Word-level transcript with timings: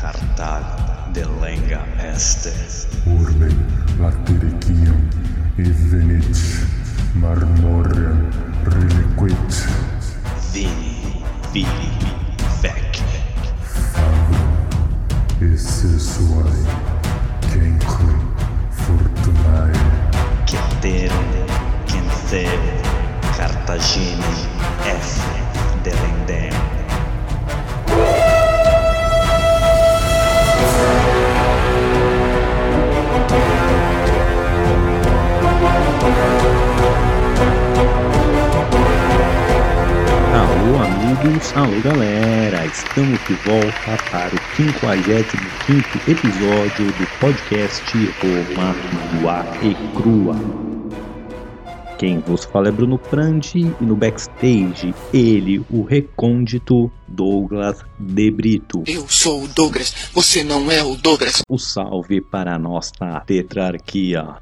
Cartal 0.00 0.64
de 1.12 1.26
lenga 1.40 1.84
este. 2.14 2.52
Urbe 3.04 3.48
latericium 3.98 5.08
evenit 5.58 6.38
marmorem 7.14 8.28
reliquit 8.64 9.68
Vini, 10.52 11.22
vili, 11.52 11.90
vec. 12.62 13.02
fabrum 13.92 15.52
esse 15.52 15.98
suae 15.98 16.64
cenque 17.50 18.14
fortunae 18.70 19.72
Ceterum, 20.46 21.28
Cenceu, 21.86 22.60
Cartagine, 23.36 24.24
F. 24.86 25.20
Delendem. 25.82 26.69
Amigos, 41.20 41.52
alô 41.54 41.78
galera, 41.82 42.64
estamos 42.64 43.20
de 43.26 43.34
volta 43.44 44.02
para 44.10 44.34
o 44.34 44.56
55 44.56 46.10
episódio 46.10 46.86
do 46.86 47.06
podcast 47.20 47.84
Roma 48.22 48.74
Nua 49.20 49.44
e 49.62 49.74
Crua. 49.94 50.34
Quem 51.98 52.20
vos 52.20 52.44
fala 52.44 52.68
é 52.68 52.70
Bruno 52.70 52.98
Prandi 52.98 53.70
e 53.80 53.84
no 53.84 53.94
backstage 53.94 54.94
ele, 55.12 55.62
o 55.70 55.82
recôndito 55.82 56.90
Douglas 57.06 57.84
De 57.98 58.30
Brito. 58.30 58.82
Eu 58.86 59.06
sou 59.06 59.44
o 59.44 59.48
Douglas, 59.48 60.10
você 60.14 60.42
não 60.42 60.70
é 60.72 60.82
o 60.82 60.96
Douglas. 60.96 61.42
O 61.46 61.58
salve 61.58 62.22
para 62.22 62.54
a 62.54 62.58
nossa 62.58 63.20
tetrarquia. 63.26 64.36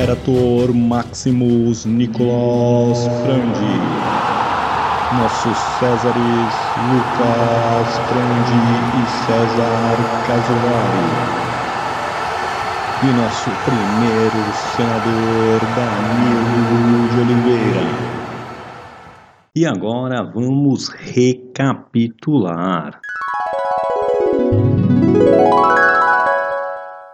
Imperator 0.00 0.72
Maximus 0.72 1.84
Nicolas 1.84 3.04
Frandi. 3.20 3.76
Nossos 5.20 5.58
Césares 5.78 6.54
Lucas 6.88 7.98
Frandi 8.08 8.56
e 8.96 9.04
César 9.06 9.98
Casolari. 10.26 11.04
E 13.02 13.12
nosso 13.12 13.50
primeiro 13.62 14.50
senador 14.54 15.66
Danilo 15.66 17.10
de 17.10 17.20
Oliveira. 17.20 17.82
E 19.54 19.66
agora 19.66 20.22
vamos 20.32 20.88
recapitular. 20.88 22.98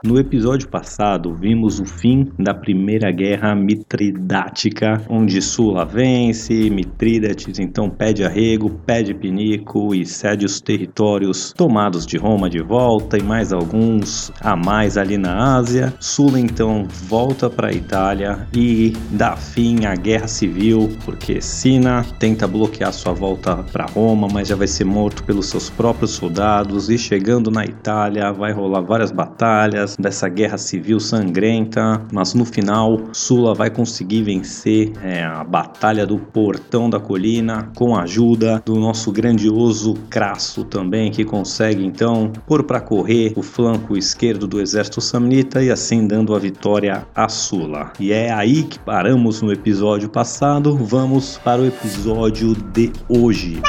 No 0.06 0.20
episódio 0.20 0.68
passado, 0.68 1.34
vimos 1.34 1.80
o 1.80 1.84
fim 1.84 2.30
da 2.38 2.54
Primeira 2.54 3.10
Guerra 3.10 3.56
Mitridática, 3.56 5.02
onde 5.08 5.42
Sula 5.42 5.84
vence, 5.84 6.70
Mitrídates 6.70 7.58
então 7.58 7.90
pede 7.90 8.22
arrego, 8.22 8.70
pede 8.86 9.12
pinico 9.12 9.92
e 9.92 10.06
cede 10.06 10.46
os 10.46 10.60
territórios 10.60 11.52
tomados 11.56 12.06
de 12.06 12.16
Roma 12.16 12.48
de 12.48 12.62
volta 12.62 13.18
e 13.18 13.22
mais 13.22 13.52
alguns 13.52 14.30
a 14.40 14.54
mais 14.54 14.96
ali 14.96 15.18
na 15.18 15.56
Ásia. 15.56 15.92
Sula 15.98 16.38
então 16.38 16.86
volta 17.08 17.50
para 17.50 17.70
a 17.70 17.72
Itália 17.72 18.47
e 18.54 18.92
dá 19.10 19.36
fim 19.36 19.86
à 19.86 19.97
Guerra 19.97 20.28
Civil, 20.28 20.88
porque 21.04 21.41
Sina 21.41 22.06
tenta 22.20 22.47
bloquear 22.47 22.92
sua 22.92 23.12
volta 23.12 23.56
para 23.72 23.86
Roma, 23.86 24.28
mas 24.32 24.47
já 24.47 24.54
vai 24.54 24.69
ser 24.69 24.84
morto 24.84 25.25
pelos 25.25 25.47
seus 25.47 25.69
próprios 25.69 26.12
soldados 26.12 26.91
e 26.91 26.97
chegando 26.97 27.50
na 27.50 27.64
Itália 27.64 28.32
vai 28.32 28.52
rolar 28.52 28.82
várias 28.82 29.10
batalhas 29.10 29.95
dessa 29.98 30.28
guerra 30.28 30.58
civil 30.58 31.00
sangrenta, 31.00 32.02
mas 32.12 32.34
no 32.34 32.44
final 32.44 33.00
Sula 33.12 33.54
vai 33.54 33.70
conseguir 33.70 34.22
vencer 34.22 34.92
é, 35.02 35.24
a 35.24 35.42
batalha 35.42 36.06
do 36.06 36.18
Portão 36.18 36.88
da 36.88 37.00
Colina 37.00 37.70
com 37.74 37.96
a 37.96 38.02
ajuda 38.02 38.62
do 38.64 38.76
nosso 38.76 39.10
grandioso 39.10 39.94
Crasso 40.10 40.64
também, 40.64 41.10
que 41.10 41.24
consegue 41.24 41.84
então 41.84 42.32
pôr 42.46 42.64
para 42.64 42.80
correr 42.80 43.32
o 43.36 43.42
flanco 43.42 43.96
esquerdo 43.96 44.46
do 44.46 44.60
exército 44.60 45.00
samnita 45.00 45.62
e 45.62 45.70
assim 45.70 46.06
dando 46.06 46.34
a 46.34 46.38
vitória 46.38 47.06
a 47.14 47.28
Sula. 47.28 47.92
E 47.98 48.12
é 48.12 48.32
aí 48.32 48.62
que 48.62 48.78
paramos 48.78 49.42
no 49.42 49.52
episódio 49.52 50.08
passado, 50.08 50.76
vamos 50.76 51.38
para 51.38 51.62
o 51.62 51.66
episódio 51.66 52.54
de 52.54 52.92
hoje. 53.08 53.60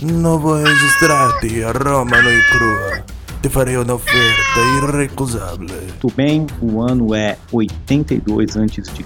Novo 0.00 0.54
registrati 0.54 1.62
a 1.62 1.72
Roma 1.72 2.22
noi 2.22 2.42
crua. 2.50 3.09
Ti 3.42 3.48
farei 3.48 3.74
un'offerta 3.78 4.60
irrecusabile. 4.76 5.72
Muito 5.72 6.14
bem, 6.14 6.46
o 6.60 6.82
ano 6.82 7.14
é 7.14 7.38
82 7.50 8.54
a.C. 8.58 9.04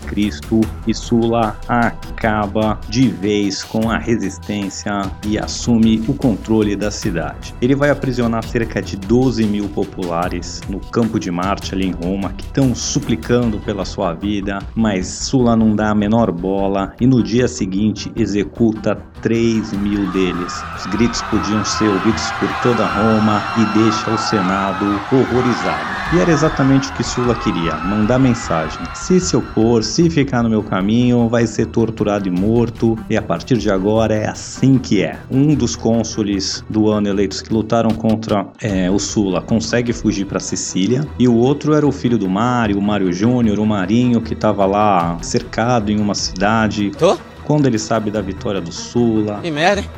e 0.88 0.92
Sula 0.92 1.56
acaba 1.68 2.80
de 2.88 3.08
vez 3.08 3.62
com 3.62 3.88
a 3.88 3.96
resistência 3.96 5.02
e 5.24 5.38
assume 5.38 6.02
o 6.08 6.14
controle 6.14 6.74
da 6.74 6.90
cidade. 6.90 7.54
Ele 7.62 7.76
vai 7.76 7.90
aprisionar 7.90 8.44
cerca 8.44 8.82
de 8.82 8.96
12 8.96 9.44
mil 9.44 9.68
populares 9.68 10.60
no 10.68 10.80
campo 10.80 11.20
de 11.20 11.30
Marte 11.30 11.72
ali 11.72 11.86
em 11.86 11.92
Roma 11.92 12.32
que 12.32 12.44
estão 12.44 12.74
suplicando 12.74 13.58
pela 13.60 13.84
sua 13.84 14.14
vida, 14.14 14.58
mas 14.74 15.06
Sula 15.06 15.54
não 15.54 15.76
dá 15.76 15.90
a 15.90 15.94
menor 15.94 16.32
bola 16.32 16.92
e 17.00 17.06
no 17.06 17.22
dia 17.22 17.46
seguinte 17.46 18.10
executa 18.16 18.96
3 19.22 19.72
mil 19.74 20.10
deles. 20.10 20.60
Os 20.76 20.86
gritos 20.86 21.22
podiam 21.22 21.64
ser 21.64 21.88
ouvidos 21.88 22.32
por 22.32 22.48
toda 22.62 22.84
Roma 22.84 23.40
e 23.58 23.78
deixa 23.78 24.10
o 24.10 24.23
Senado 24.24 24.86
horrorizado. 25.10 25.84
E 26.12 26.18
era 26.18 26.30
exatamente 26.30 26.90
o 26.90 26.92
que 26.92 27.02
Sula 27.02 27.34
queria: 27.34 27.76
mandar 27.76 28.18
mensagem. 28.18 28.80
Se 28.94 29.20
se 29.20 29.36
opor, 29.36 29.82
se 29.82 30.08
ficar 30.08 30.42
no 30.42 30.50
meu 30.50 30.62
caminho, 30.62 31.28
vai 31.28 31.46
ser 31.46 31.66
torturado 31.66 32.28
e 32.28 32.30
morto. 32.30 32.98
E 33.08 33.16
a 33.16 33.22
partir 33.22 33.56
de 33.58 33.70
agora 33.70 34.14
é 34.14 34.28
assim 34.28 34.78
que 34.78 35.02
é. 35.02 35.18
Um 35.30 35.54
dos 35.54 35.76
cônsules 35.76 36.64
do 36.68 36.88
ano 36.88 37.08
eleitos 37.08 37.42
que 37.42 37.52
lutaram 37.52 37.90
contra 37.90 38.46
é, 38.60 38.90
o 38.90 38.98
Sula 38.98 39.42
consegue 39.42 39.92
fugir 39.92 40.24
para 40.26 40.40
Sicília. 40.40 41.06
E 41.18 41.28
o 41.28 41.34
outro 41.34 41.74
era 41.74 41.86
o 41.86 41.92
filho 41.92 42.18
do 42.18 42.28
Mário, 42.28 42.78
o 42.78 42.82
Mário 42.82 43.12
Júnior, 43.12 43.58
o 43.58 43.66
Marinho, 43.66 44.20
que 44.20 44.34
estava 44.34 44.64
lá 44.66 45.18
cercado 45.22 45.90
em 45.90 46.00
uma 46.00 46.14
cidade. 46.14 46.90
Tô? 46.98 47.16
Quando 47.44 47.66
ele 47.66 47.78
sabe 47.78 48.10
da 48.10 48.22
vitória 48.22 48.60
do 48.60 48.72
Sula, 48.72 49.40
Que 49.42 49.50
merda, 49.50 49.82
hein? 49.82 49.88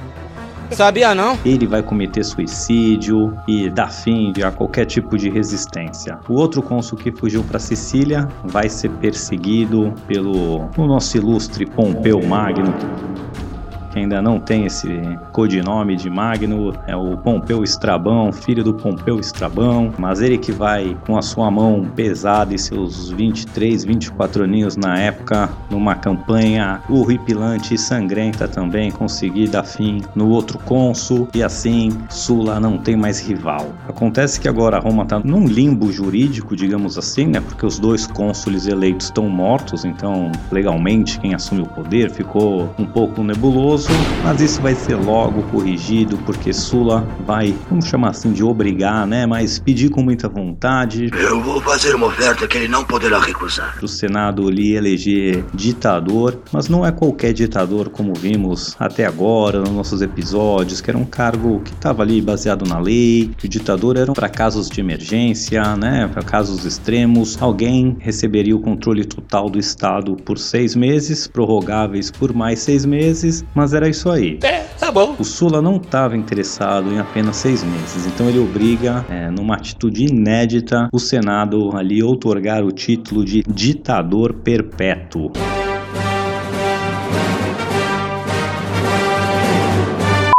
Sabia 0.72 1.14
não? 1.14 1.38
ele 1.44 1.66
vai 1.66 1.82
cometer 1.82 2.24
suicídio 2.24 3.36
e 3.46 3.70
dar 3.70 3.90
fim 3.90 4.32
a 4.44 4.50
qualquer 4.50 4.84
tipo 4.84 5.16
de 5.16 5.30
resistência. 5.30 6.18
O 6.28 6.34
outro 6.34 6.62
cônsul 6.62 6.98
que 6.98 7.12
fugiu 7.12 7.42
para 7.44 7.58
Sicília 7.58 8.28
vai 8.44 8.68
ser 8.68 8.90
perseguido 8.90 9.94
pelo 10.06 10.68
o 10.76 10.86
nosso 10.86 11.16
ilustre 11.16 11.66
Pompeu 11.66 12.22
Magno. 12.22 12.74
Que 13.96 14.00
ainda 14.00 14.20
não 14.20 14.38
tem 14.38 14.66
esse 14.66 15.00
codinome 15.32 15.96
de 15.96 16.10
Magno, 16.10 16.74
é 16.86 16.94
o 16.94 17.16
Pompeu 17.16 17.64
Estrabão, 17.64 18.30
filho 18.30 18.62
do 18.62 18.74
Pompeu 18.74 19.18
Estrabão, 19.18 19.90
mas 19.96 20.20
ele 20.20 20.36
que 20.36 20.52
vai 20.52 20.94
com 21.06 21.16
a 21.16 21.22
sua 21.22 21.50
mão 21.50 21.90
pesada 21.96 22.54
e 22.54 22.58
seus 22.58 23.08
23, 23.12 23.84
24 23.84 24.44
aninhos 24.44 24.76
na 24.76 24.98
época, 24.98 25.48
numa 25.70 25.94
campanha 25.94 26.82
horripilante 26.90 27.72
e 27.72 27.78
sangrenta 27.78 28.46
também, 28.46 28.90
conseguir 28.90 29.48
dar 29.48 29.64
fim 29.64 30.02
no 30.14 30.28
outro 30.28 30.58
cônsul 30.58 31.26
e 31.34 31.42
assim 31.42 31.88
Sula 32.10 32.60
não 32.60 32.76
tem 32.76 32.96
mais 32.96 33.18
rival. 33.26 33.70
Acontece 33.88 34.38
que 34.38 34.46
agora 34.46 34.78
Roma 34.78 35.04
está 35.04 35.20
num 35.20 35.46
limbo 35.46 35.90
jurídico, 35.90 36.54
digamos 36.54 36.98
assim, 36.98 37.28
né? 37.28 37.40
Porque 37.40 37.64
os 37.64 37.78
dois 37.78 38.06
cônsules 38.06 38.66
eleitos 38.66 39.06
estão 39.06 39.26
mortos, 39.30 39.86
então 39.86 40.30
legalmente 40.52 41.18
quem 41.18 41.34
assume 41.34 41.62
o 41.62 41.66
poder 41.66 42.10
ficou 42.10 42.68
um 42.78 42.84
pouco 42.84 43.24
nebuloso, 43.24 43.85
mas 44.22 44.40
isso 44.40 44.60
vai 44.60 44.74
ser 44.74 44.96
logo 44.96 45.42
corrigido 45.44 46.18
porque 46.26 46.52
Sula 46.52 47.06
vai, 47.26 47.54
vamos 47.70 47.86
chamar 47.86 48.10
assim 48.10 48.32
de 48.32 48.42
obrigar, 48.42 49.06
né? 49.06 49.26
Mas 49.26 49.58
pedir 49.58 49.88
com 49.88 50.02
muita 50.02 50.28
vontade 50.28 51.10
Eu 51.12 51.40
vou 51.40 51.60
fazer 51.60 51.94
uma 51.94 52.06
oferta 52.06 52.46
que 52.48 52.58
ele 52.58 52.68
não 52.68 52.84
poderá 52.84 53.20
recusar. 53.20 53.78
o 53.82 53.88
Senado 53.88 54.50
lhe 54.50 54.74
eleger 54.74 55.44
ditador, 55.54 56.40
mas 56.52 56.68
não 56.68 56.84
é 56.84 56.90
qualquer 56.90 57.32
ditador 57.32 57.88
como 57.88 58.12
vimos 58.14 58.74
até 58.78 59.06
agora 59.06 59.60
nos 59.60 59.70
nossos 59.70 60.02
episódios, 60.02 60.80
que 60.80 60.90
era 60.90 60.98
um 60.98 61.04
cargo 61.04 61.60
que 61.60 61.72
estava 61.72 62.02
ali 62.02 62.20
baseado 62.20 62.64
na 62.68 62.78
lei, 62.78 63.30
que 63.36 63.46
o 63.46 63.48
ditador 63.48 63.96
era 63.96 64.12
para 64.12 64.28
casos 64.28 64.68
de 64.68 64.80
emergência, 64.80 65.76
né, 65.76 66.08
para 66.12 66.22
casos 66.22 66.64
extremos, 66.64 67.40
alguém 67.40 67.96
receberia 68.00 68.56
o 68.56 68.60
controle 68.60 69.04
total 69.04 69.48
do 69.48 69.58
Estado 69.58 70.16
por 70.16 70.38
seis 70.38 70.74
meses, 70.74 71.26
prorrogáveis 71.26 72.10
por 72.10 72.32
mais 72.32 72.58
seis 72.60 72.84
meses, 72.84 73.44
mas 73.54 73.72
era 73.76 73.88
isso 73.88 74.10
aí. 74.10 74.38
Tá 74.78 74.90
bom. 74.90 75.16
O 75.18 75.24
Sula 75.24 75.60
não 75.60 75.76
estava 75.76 76.16
interessado 76.16 76.92
em 76.92 76.98
apenas 76.98 77.36
seis 77.36 77.64
meses, 77.64 78.06
então 78.06 78.28
ele 78.28 78.38
obriga, 78.38 79.04
é, 79.08 79.30
numa 79.30 79.54
atitude 79.54 80.04
inédita, 80.04 80.88
o 80.92 80.98
Senado 80.98 81.76
ali 81.76 82.02
outorgar 82.02 82.64
o 82.64 82.70
título 82.70 83.24
de 83.24 83.42
ditador 83.42 84.32
perpétuo. 84.34 85.32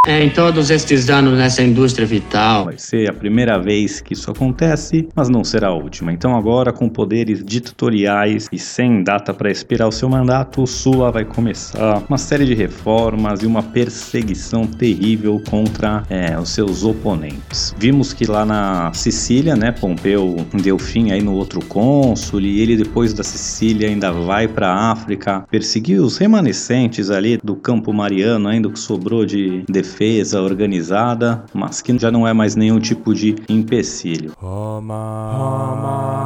É, 0.08 0.24
em 0.24 0.30
todos 0.30 0.70
estes 0.70 1.10
anos 1.10 1.36
nessa 1.36 1.62
indústria 1.62 2.06
vital, 2.06 2.64
Vai 2.64 2.78
ser 2.78 3.10
a 3.10 3.12
primeira 3.12 3.58
vez 3.58 4.00
que 4.00 4.14
isso 4.14 4.30
acontece, 4.30 5.06
mas 5.14 5.28
não 5.28 5.44
será 5.44 5.68
a 5.68 5.74
última. 5.74 6.10
Então 6.10 6.34
agora, 6.34 6.72
com 6.72 6.88
poderes 6.88 7.44
ditatoriais 7.44 8.48
e 8.50 8.58
sem 8.58 9.02
data 9.02 9.34
para 9.34 9.50
expirar 9.50 9.86
o 9.86 9.92
seu 9.92 10.08
mandato, 10.08 10.62
o 10.62 10.66
Sula 10.66 11.12
vai 11.12 11.26
começar 11.26 12.02
uma 12.08 12.16
série 12.16 12.46
de 12.46 12.54
reformas 12.54 13.42
e 13.42 13.46
uma 13.46 13.62
perseguição 13.62 14.66
terrível 14.66 15.42
contra 15.50 16.02
é, 16.08 16.38
os 16.38 16.48
seus 16.48 16.84
oponentes. 16.84 17.74
Vimos 17.78 18.14
que 18.14 18.24
lá 18.24 18.46
na 18.46 18.90
Sicília, 18.94 19.56
né, 19.56 19.72
Pompeu 19.72 20.36
deu 20.54 20.78
fim 20.78 21.10
aí 21.10 21.20
no 21.20 21.34
outro 21.34 21.60
cônsul 21.66 22.40
e 22.40 22.62
ele 22.62 22.78
depois 22.78 23.12
da 23.12 23.22
Sicília 23.22 23.88
ainda 23.88 24.10
vai 24.10 24.48
para 24.48 24.70
a 24.70 24.90
África 24.90 25.44
perseguir 25.50 26.00
os 26.00 26.16
remanescentes 26.16 27.10
ali 27.10 27.38
do 27.44 27.54
campo 27.56 27.92
mariano, 27.92 28.48
ainda 28.48 28.68
o 28.68 28.72
que 28.72 28.80
sobrou 28.80 29.26
de 29.26 29.64
defesa 29.68 29.97
organizada, 30.40 31.44
mas 31.52 31.82
que 31.82 31.98
já 31.98 32.10
não 32.10 32.26
é 32.26 32.32
mais 32.32 32.54
nenhum 32.54 32.78
tipo 32.78 33.12
de 33.14 33.34
empecilho. 33.48 34.32
Roma, 34.36 35.32
Roma. 35.36 36.17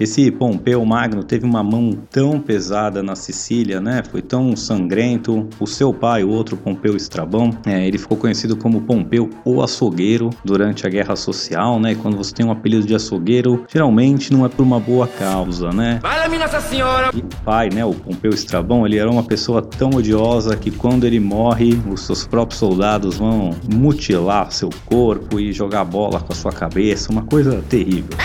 Esse 0.00 0.30
Pompeu 0.30 0.82
Magno 0.82 1.22
teve 1.22 1.44
uma 1.44 1.62
mão 1.62 1.92
tão 2.10 2.40
pesada 2.40 3.02
na 3.02 3.14
Sicília, 3.14 3.82
né? 3.82 4.02
Foi 4.10 4.22
tão 4.22 4.56
sangrento. 4.56 5.46
O 5.60 5.66
seu 5.66 5.92
pai, 5.92 6.24
o 6.24 6.30
outro 6.30 6.56
Pompeu 6.56 6.96
Estrabão, 6.96 7.50
é, 7.66 7.86
ele 7.86 7.98
ficou 7.98 8.16
conhecido 8.16 8.56
como 8.56 8.80
Pompeu 8.80 9.28
o 9.44 9.62
Açougueiro 9.62 10.30
durante 10.42 10.86
a 10.86 10.88
Guerra 10.88 11.14
Social, 11.16 11.78
né? 11.78 11.92
E 11.92 11.96
quando 11.96 12.16
você 12.16 12.32
tem 12.32 12.46
um 12.46 12.50
apelido 12.50 12.86
de 12.86 12.94
açougueiro, 12.94 13.66
geralmente 13.68 14.32
não 14.32 14.46
é 14.46 14.48
por 14.48 14.62
uma 14.62 14.80
boa 14.80 15.06
causa, 15.06 15.70
né? 15.70 15.98
Fala-me, 16.00 16.38
Nossa 16.38 16.62
Senhora! 16.62 17.10
E 17.14 17.18
o 17.18 17.44
pai, 17.44 17.68
né, 17.68 17.84
o 17.84 17.92
Pompeu 17.92 18.30
Estrabão, 18.30 18.86
ele 18.86 18.96
era 18.96 19.10
uma 19.10 19.22
pessoa 19.22 19.60
tão 19.60 19.90
odiosa 19.90 20.56
que 20.56 20.70
quando 20.70 21.04
ele 21.04 21.20
morre, 21.20 21.78
os 21.90 22.06
seus 22.06 22.26
próprios 22.26 22.58
soldados 22.58 23.18
vão 23.18 23.50
mutilar 23.70 24.50
seu 24.50 24.70
corpo 24.86 25.38
e 25.38 25.52
jogar 25.52 25.84
bola 25.84 26.20
com 26.20 26.32
a 26.32 26.36
sua 26.36 26.52
cabeça, 26.52 27.12
uma 27.12 27.22
coisa 27.22 27.62
terrível. 27.68 28.16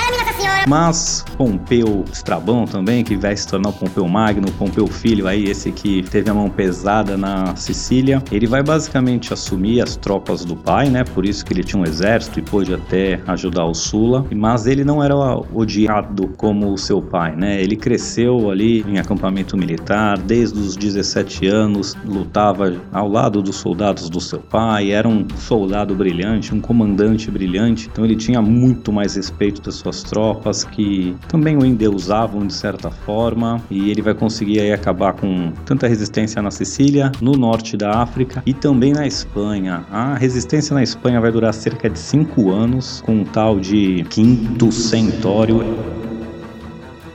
Mas 0.67 1.23
Pompeu 1.37 2.03
Estrabão 2.11 2.65
também, 2.65 3.03
que 3.03 3.15
vai 3.15 3.35
se 3.35 3.47
tornar 3.47 3.69
o 3.69 3.73
Pompeu 3.73 4.07
Magno, 4.07 4.51
Pompeu 4.53 4.87
Filho, 4.87 5.27
aí 5.27 5.45
esse 5.45 5.71
que 5.71 6.01
teve 6.03 6.29
a 6.29 6.33
mão 6.33 6.49
pesada 6.49 7.15
na 7.15 7.55
Sicília, 7.55 8.23
ele 8.31 8.47
vai 8.47 8.63
basicamente 8.63 9.31
assumir 9.31 9.81
as 9.81 9.95
tropas 9.95 10.43
do 10.43 10.55
pai, 10.55 10.89
né? 10.89 11.03
Por 11.03 11.25
isso 11.25 11.45
que 11.45 11.53
ele 11.53 11.63
tinha 11.63 11.81
um 11.81 11.85
exército 11.85 12.39
e 12.39 12.41
pôde 12.41 12.73
até 12.73 13.21
ajudar 13.27 13.65
o 13.65 13.73
Sula. 13.73 14.25
Mas 14.35 14.65
ele 14.65 14.83
não 14.83 15.03
era 15.03 15.15
odiado 15.53 16.29
como 16.37 16.73
o 16.73 16.77
seu 16.77 17.01
pai, 17.01 17.35
né? 17.35 17.61
Ele 17.61 17.75
cresceu 17.75 18.49
ali 18.49 18.81
em 18.87 18.97
acampamento 18.97 19.55
militar, 19.57 20.17
desde 20.17 20.59
os 20.59 20.75
17 20.75 21.47
anos, 21.47 21.95
lutava 22.05 22.75
ao 22.91 23.07
lado 23.07 23.41
dos 23.41 23.57
soldados 23.57 24.09
do 24.09 24.19
seu 24.19 24.39
pai, 24.39 24.91
era 24.91 25.07
um 25.07 25.27
soldado 25.37 25.93
brilhante, 25.93 26.53
um 26.53 26.61
comandante 26.61 27.29
brilhante, 27.29 27.89
então 27.91 28.03
ele 28.03 28.15
tinha 28.15 28.41
muito 28.41 28.91
mais 28.91 29.15
respeito 29.15 29.61
das 29.61 29.75
suas 29.75 30.01
tropas 30.03 30.54
que 30.63 31.15
também 31.27 31.57
o 31.57 31.65
endeusavam 31.65 32.45
de 32.45 32.53
certa 32.53 32.89
forma 32.89 33.61
e 33.69 33.89
ele 33.89 34.01
vai 34.01 34.13
conseguir 34.13 34.59
aí 34.59 34.71
acabar 34.71 35.13
com 35.13 35.51
tanta 35.65 35.87
resistência 35.87 36.41
na 36.41 36.51
Sicília, 36.51 37.11
no 37.21 37.33
norte 37.33 37.75
da 37.75 38.01
África 38.01 38.41
e 38.45 38.53
também 38.53 38.93
na 38.93 39.05
Espanha. 39.05 39.85
A 39.91 40.15
resistência 40.15 40.73
na 40.73 40.83
Espanha 40.83 41.19
vai 41.19 41.31
durar 41.31 41.53
cerca 41.53 41.89
de 41.89 41.99
cinco 41.99 42.51
anos 42.51 43.01
com 43.05 43.15
um 43.15 43.23
tal 43.23 43.59
de 43.59 44.05
Quinto 44.09 44.71
Centório 44.71 45.63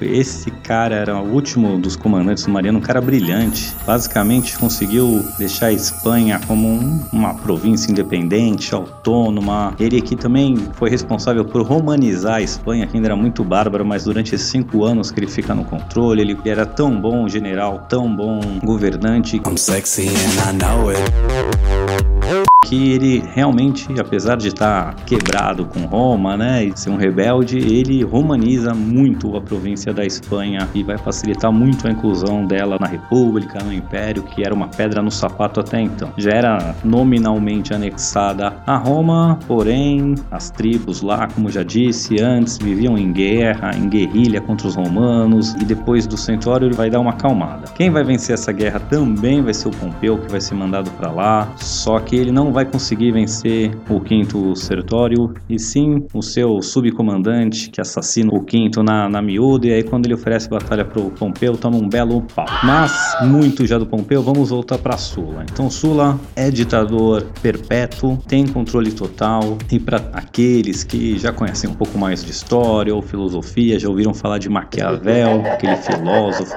esse 0.01 0.51
cara 0.51 0.95
era 0.95 1.19
o 1.21 1.33
último 1.33 1.79
dos 1.79 1.97
comandantes 1.97 2.45
do 2.45 2.51
Mariano, 2.51 2.79
um 2.79 2.83
cara 2.83 3.01
brilhante. 3.01 3.75
Basicamente 3.87 4.57
conseguiu 4.59 5.25
deixar 5.39 5.67
a 5.67 5.73
Espanha 5.73 6.41
como 6.47 6.69
um- 6.69 7.01
uma 7.13 7.35
província 7.35 7.91
independente, 7.91 8.75
autônoma. 8.75 9.75
Ele 9.79 9.99
aqui 9.99 10.17
também 10.17 10.57
foi 10.75 10.91
responsável 10.91 11.45
por 11.45 11.63
romanizar 11.63 12.35
a 12.37 12.43
Espanha, 12.43 12.87
que 12.87 12.97
ainda 12.97 13.09
era 13.09 13.17
muito 13.17 13.43
bárbaro, 13.45 13.85
mas 13.85 14.05
durante 14.05 14.35
esses 14.35 14.49
cinco 14.49 14.85
anos 14.85 15.11
que 15.11 15.21
ele 15.21 15.27
fica 15.29 15.55
no 15.55 15.65
controle, 15.65 16.21
ele 16.23 16.39
era 16.45 16.65
tão 16.67 17.01
bom 17.01 17.29
general, 17.29 17.87
tão 17.89 18.15
bom 18.15 18.41
governante, 18.63 19.41
sexy 19.57 20.09
and 20.09 20.51
I 20.51 20.53
know 20.57 20.91
it. 20.91 22.50
Que 22.67 22.93
ele 22.93 23.25
realmente, 23.35 23.89
apesar 23.99 24.37
de 24.37 24.49
estar 24.49 24.95
quebrado 25.07 25.65
com 25.65 25.87
Roma, 25.87 26.37
né, 26.37 26.67
e 26.67 26.79
ser 26.79 26.91
um 26.91 26.97
rebelde, 26.97 27.57
ele 27.57 28.05
romaniza 28.05 28.75
muito 28.75 29.35
a 29.35 29.41
província 29.41 29.95
da 29.95 30.05
Espanha 30.05 30.69
e 30.75 30.83
vai 30.83 30.99
facilitar 30.99 31.51
muito 31.51 31.89
a 31.89 31.91
inclusão 31.91 32.45
dela 32.45 32.77
na 32.79 32.87
República, 32.87 33.65
no 33.65 33.73
Império, 33.73 34.23
que 34.23 34.45
era 34.45 34.55
uma 34.55 34.69
pedra 34.69 35.01
no 35.01 35.11
sapato 35.11 35.59
até 35.59 35.81
então. 35.81 36.13
Já 36.19 36.33
era 36.33 36.75
nominalmente 36.85 37.73
anexada 37.73 38.55
a 38.67 38.77
Roma, 38.77 39.39
porém 39.49 40.15
as 40.31 40.51
tribos 40.51 41.01
lá, 41.01 41.29
como 41.29 41.51
já 41.51 41.63
disse 41.63 42.21
antes, 42.21 42.59
viviam 42.59 42.99
em 42.99 43.11
guerra, 43.11 43.71
em 43.75 43.89
guerrilha 43.89 44.39
contra 44.39 44.69
os 44.69 44.75
romanos 44.75 45.55
e 45.55 45.65
depois 45.65 46.07
do 46.07 46.19
Centório 46.19 46.67
ele 46.69 46.75
vai 46.75 46.91
dar 46.91 47.01
uma 47.01 47.13
acalmada. 47.13 47.73
Quem 47.75 47.89
vai 47.89 48.05
vencer 48.05 48.35
essa 48.35 48.53
guerra 48.53 48.81
também 48.81 49.43
vai 49.43 49.55
ser 49.55 49.69
o 49.69 49.71
Pompeu, 49.71 50.19
que 50.19 50.31
vai 50.31 50.43
ser 50.43 50.55
mandado 50.55 50.91
para 50.91 51.11
lá, 51.11 51.51
só 51.57 51.99
que 51.99 52.15
ele 52.15 52.31
não 52.31 52.50
vai 52.53 52.65
conseguir 52.65 53.13
vencer 53.13 53.77
o 53.89 54.01
quinto 54.01 54.55
Sertório 54.57 55.33
e 55.49 55.59
sim 55.59 56.07
o 56.13 56.23
seu 56.23 56.61
subcomandante 56.63 57.71
que 57.71 57.81
assassina 57.81 58.31
o 58.33 58.43
quinto 58.43 58.83
na, 58.83 59.09
na 59.09 59.23
miúda 59.23 59.67
e 59.67 59.73
aí 59.73 59.83
quando 59.83 60.07
ele 60.07 60.15
oferece 60.15 60.49
batalha 60.49 60.85
pro 60.85 61.11
Pompeu 61.11 61.57
toma 61.57 61.77
um 61.77 61.89
belo 61.89 62.23
pau. 62.35 62.47
Mas 62.65 62.93
muito 63.23 63.67
já 63.67 63.79
do 63.79 63.87
Pompeu, 63.87 64.23
vamos 64.23 64.51
voltar 64.51 64.79
para 64.79 64.97
Sula. 64.97 65.45
Então 65.51 65.71
Sula 65.71 66.19
é 66.35 66.51
ditador 66.51 67.27
perpétuo, 67.43 68.17
tem 68.29 68.47
controle 68.47 68.93
total 68.93 69.59
e 69.71 69.79
para 69.79 69.99
aqueles 70.13 70.85
que 70.85 71.19
já 71.19 71.33
conhecem 71.33 71.71
um 71.71 71.75
pouco 71.75 71.99
mais 71.99 72.25
de 72.25 72.31
história 72.31 72.95
ou 72.95 73.03
filosofia, 73.03 73.79
já 73.79 73.89
ouviram 73.89 74.15
falar 74.15 74.39
de 74.39 74.49
Maquiavel, 74.49 75.43
aquele 75.47 75.77
filósofo 75.77 76.57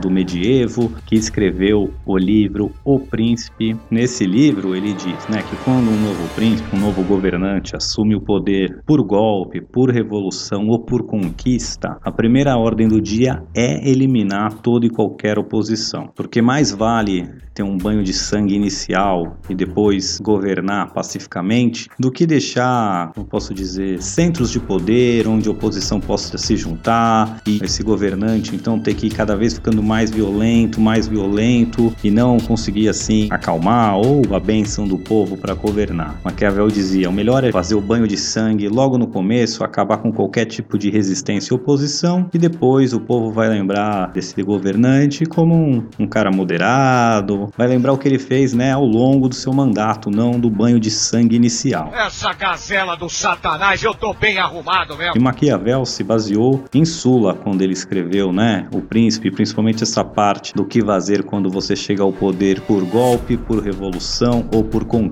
do 0.00 0.10
medievo 0.10 0.92
que 1.06 1.16
escreveu 1.16 1.92
o 2.04 2.16
livro 2.16 2.72
O 2.84 2.98
Príncipe. 2.98 3.76
Nesse 3.90 4.24
livro 4.26 4.74
ele 4.74 4.92
diz, 4.92 5.27
né, 5.28 5.42
que 5.42 5.56
quando 5.64 5.90
um 5.90 6.00
novo 6.00 6.26
príncipe, 6.34 6.74
um 6.74 6.80
novo 6.80 7.02
governante 7.02 7.76
assume 7.76 8.16
o 8.16 8.20
poder 8.20 8.80
por 8.86 9.02
golpe, 9.02 9.60
por 9.60 9.90
revolução 9.90 10.68
ou 10.68 10.78
por 10.78 11.04
conquista, 11.04 11.98
a 12.02 12.10
primeira 12.10 12.56
ordem 12.56 12.88
do 12.88 13.00
dia 13.00 13.42
é 13.54 13.88
eliminar 13.88 14.54
toda 14.54 14.86
e 14.86 14.90
qualquer 14.90 15.38
oposição, 15.38 16.10
porque 16.16 16.40
mais 16.40 16.72
vale 16.72 17.28
ter 17.54 17.62
um 17.62 17.76
banho 17.76 18.02
de 18.02 18.12
sangue 18.12 18.54
inicial 18.54 19.36
e 19.50 19.54
depois 19.54 20.18
governar 20.20 20.92
pacificamente 20.94 21.88
do 21.98 22.10
que 22.10 22.24
deixar, 22.24 23.12
como 23.12 23.26
posso 23.26 23.52
dizer, 23.52 24.00
centros 24.00 24.50
de 24.50 24.60
poder 24.60 25.26
onde 25.26 25.48
a 25.48 25.52
oposição 25.52 26.00
possa 26.00 26.38
se 26.38 26.56
juntar 26.56 27.42
e 27.46 27.58
esse 27.62 27.82
governante 27.82 28.54
então 28.54 28.78
ter 28.78 28.94
que 28.94 29.08
ir 29.08 29.10
cada 29.10 29.36
vez 29.36 29.54
ficando 29.54 29.82
mais 29.82 30.10
violento, 30.10 30.80
mais 30.80 31.08
violento 31.08 31.92
e 32.02 32.10
não 32.10 32.38
conseguir 32.38 32.88
assim 32.88 33.28
acalmar 33.30 33.96
ou 33.96 34.22
a 34.34 34.40
bênção 34.40 34.86
do 34.86 34.96
povo 34.96 35.17
para 35.36 35.54
governar. 35.54 36.20
Maquiavel 36.24 36.68
dizia: 36.68 37.08
o 37.08 37.12
melhor 37.12 37.44
é 37.44 37.52
fazer 37.52 37.74
o 37.74 37.80
banho 37.80 38.06
de 38.06 38.16
sangue 38.16 38.68
logo 38.68 38.98
no 38.98 39.06
começo, 39.06 39.64
acabar 39.64 39.98
com 39.98 40.12
qualquer 40.12 40.44
tipo 40.44 40.78
de 40.78 40.90
resistência 40.90 41.52
e 41.52 41.56
oposição 41.56 42.28
e 42.32 42.38
depois 42.38 42.92
o 42.92 43.00
povo 43.00 43.30
vai 43.30 43.48
lembrar 43.48 44.12
desse 44.12 44.42
governante 44.42 45.24
como 45.24 45.54
um, 45.54 45.86
um 45.98 46.06
cara 46.06 46.30
moderado, 46.30 47.48
vai 47.56 47.66
lembrar 47.66 47.92
o 47.92 47.98
que 47.98 48.08
ele 48.08 48.18
fez, 48.18 48.52
né, 48.52 48.72
ao 48.72 48.84
longo 48.84 49.28
do 49.28 49.34
seu 49.34 49.52
mandato, 49.52 50.10
não 50.10 50.38
do 50.38 50.50
banho 50.50 50.78
de 50.78 50.90
sangue 50.90 51.36
inicial. 51.36 51.92
Essa 51.94 52.32
gazela 52.32 52.96
do 52.96 53.08
satanás, 53.08 53.82
eu 53.82 53.94
tô 53.94 54.14
bem 54.14 54.38
arrumado 54.38 54.96
mesmo. 54.96 55.16
E 55.16 55.20
Maquiavel 55.20 55.84
se 55.84 56.02
baseou 56.02 56.64
em 56.74 56.84
Sula 56.84 57.34
quando 57.34 57.62
ele 57.62 57.72
escreveu, 57.72 58.32
né, 58.32 58.66
O 58.72 58.80
Príncipe, 58.80 59.30
principalmente 59.30 59.82
essa 59.82 60.04
parte 60.04 60.54
do 60.54 60.64
que 60.64 60.82
fazer 60.82 61.22
quando 61.22 61.50
você 61.50 61.74
chega 61.76 62.02
ao 62.02 62.12
poder 62.12 62.60
por 62.62 62.84
golpe, 62.84 63.36
por 63.36 63.62
revolução 63.62 64.48
ou 64.52 64.64
por 64.64 64.84
conquista. 64.84 65.07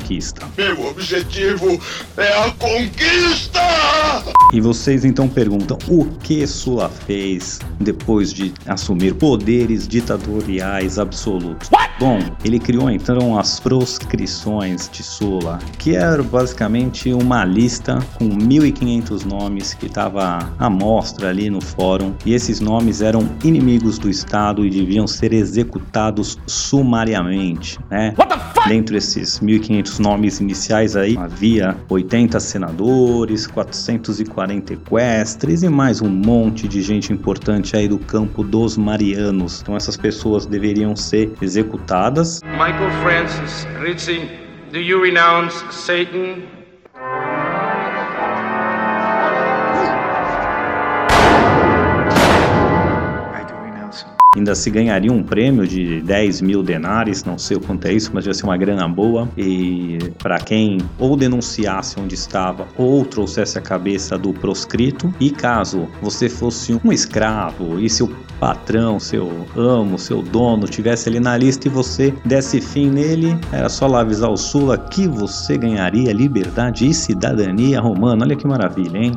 Meu 0.56 0.88
objetivo 0.88 1.80
é 2.16 2.32
a 2.38 2.50
conquista! 2.52 3.60
E 4.52 4.60
vocês 4.60 5.04
então 5.04 5.28
perguntam 5.28 5.76
o 5.88 6.04
que 6.22 6.46
Sula 6.46 6.88
fez 6.88 7.58
depois 7.80 8.32
de 8.32 8.52
assumir 8.66 9.14
poderes 9.14 9.88
ditatoriais 9.88 10.98
absolutos? 10.98 11.68
Bom, 11.98 12.18
ele 12.44 12.58
criou 12.58 12.90
então 12.90 13.38
as 13.38 13.58
proscrições 13.58 14.88
de 14.92 15.02
Sula, 15.02 15.58
que 15.78 15.96
era 15.96 16.22
basicamente 16.22 17.10
uma 17.10 17.42
lista 17.42 17.98
com 18.18 18.28
1.500 18.28 19.24
nomes 19.24 19.72
que 19.72 19.86
estava 19.86 20.52
à 20.58 20.68
mostra 20.68 21.30
ali 21.30 21.48
no 21.48 21.60
fórum, 21.60 22.14
e 22.26 22.34
esses 22.34 22.60
nomes 22.60 23.00
eram 23.00 23.26
inimigos 23.42 23.98
do 23.98 24.10
Estado 24.10 24.66
e 24.66 24.70
deviam 24.70 25.06
ser 25.06 25.32
executados 25.32 26.38
sumariamente, 26.46 27.78
né? 27.90 28.14
Dentre 28.68 28.98
esses 28.98 29.40
1.500 29.40 29.85
nomes 29.98 30.40
iniciais 30.40 30.96
aí, 30.96 31.16
havia 31.16 31.76
80 31.88 32.38
senadores, 32.40 33.46
440 33.46 34.74
equestres 34.74 35.62
e 35.62 35.68
mais 35.68 36.00
um 36.00 36.08
monte 36.08 36.68
de 36.68 36.82
gente 36.82 37.12
importante 37.12 37.76
aí 37.76 37.88
do 37.88 37.98
campo 37.98 38.42
dos 38.42 38.76
marianos. 38.76 39.60
Então 39.62 39.76
essas 39.76 39.96
pessoas 39.96 40.46
deveriam 40.46 40.94
ser 40.96 41.32
executadas. 41.40 42.40
Michael 42.42 42.90
Francis 43.02 43.66
Ritchie, 43.80 44.28
do 44.72 44.78
you 44.78 45.02
renounce 45.02 45.64
Satan? 45.70 46.55
Ainda 54.36 54.54
se 54.54 54.70
ganharia 54.70 55.10
um 55.10 55.22
prêmio 55.22 55.66
de 55.66 56.00
10 56.02 56.42
mil 56.42 56.62
denares, 56.62 57.24
não 57.24 57.38
sei 57.38 57.56
o 57.56 57.60
quanto 57.60 57.86
é 57.86 57.92
isso, 57.92 58.10
mas 58.12 58.26
ia 58.26 58.34
ser 58.34 58.44
uma 58.44 58.56
grana 58.56 58.86
boa. 58.86 59.26
E 59.36 59.98
para 60.18 60.38
quem 60.38 60.78
ou 60.98 61.16
denunciasse 61.16 61.98
onde 61.98 62.14
estava 62.14 62.68
ou 62.76 63.04
trouxesse 63.04 63.58
a 63.58 63.62
cabeça 63.62 64.18
do 64.18 64.32
proscrito. 64.34 65.12
E 65.18 65.30
caso 65.30 65.88
você 66.02 66.28
fosse 66.28 66.78
um 66.84 66.92
escravo 66.92 67.80
e 67.80 67.88
seu 67.88 68.08
patrão, 68.38 69.00
seu 69.00 69.46
amo, 69.56 69.98
seu 69.98 70.20
dono 70.20 70.66
tivesse 70.66 71.08
ali 71.08 71.18
na 71.18 71.36
lista 71.36 71.68
e 71.68 71.70
você 71.70 72.12
desse 72.24 72.60
fim 72.60 72.90
nele, 72.90 73.38
era 73.50 73.70
só 73.70 73.86
lá 73.86 74.00
avisar 74.00 74.30
o 74.30 74.36
Sula 74.36 74.76
que 74.76 75.08
você 75.08 75.56
ganharia 75.56 76.12
liberdade 76.12 76.86
e 76.86 76.92
cidadania 76.92 77.80
romana. 77.80 78.24
Olha 78.24 78.36
que 78.36 78.46
maravilha, 78.46 78.98
hein? 78.98 79.12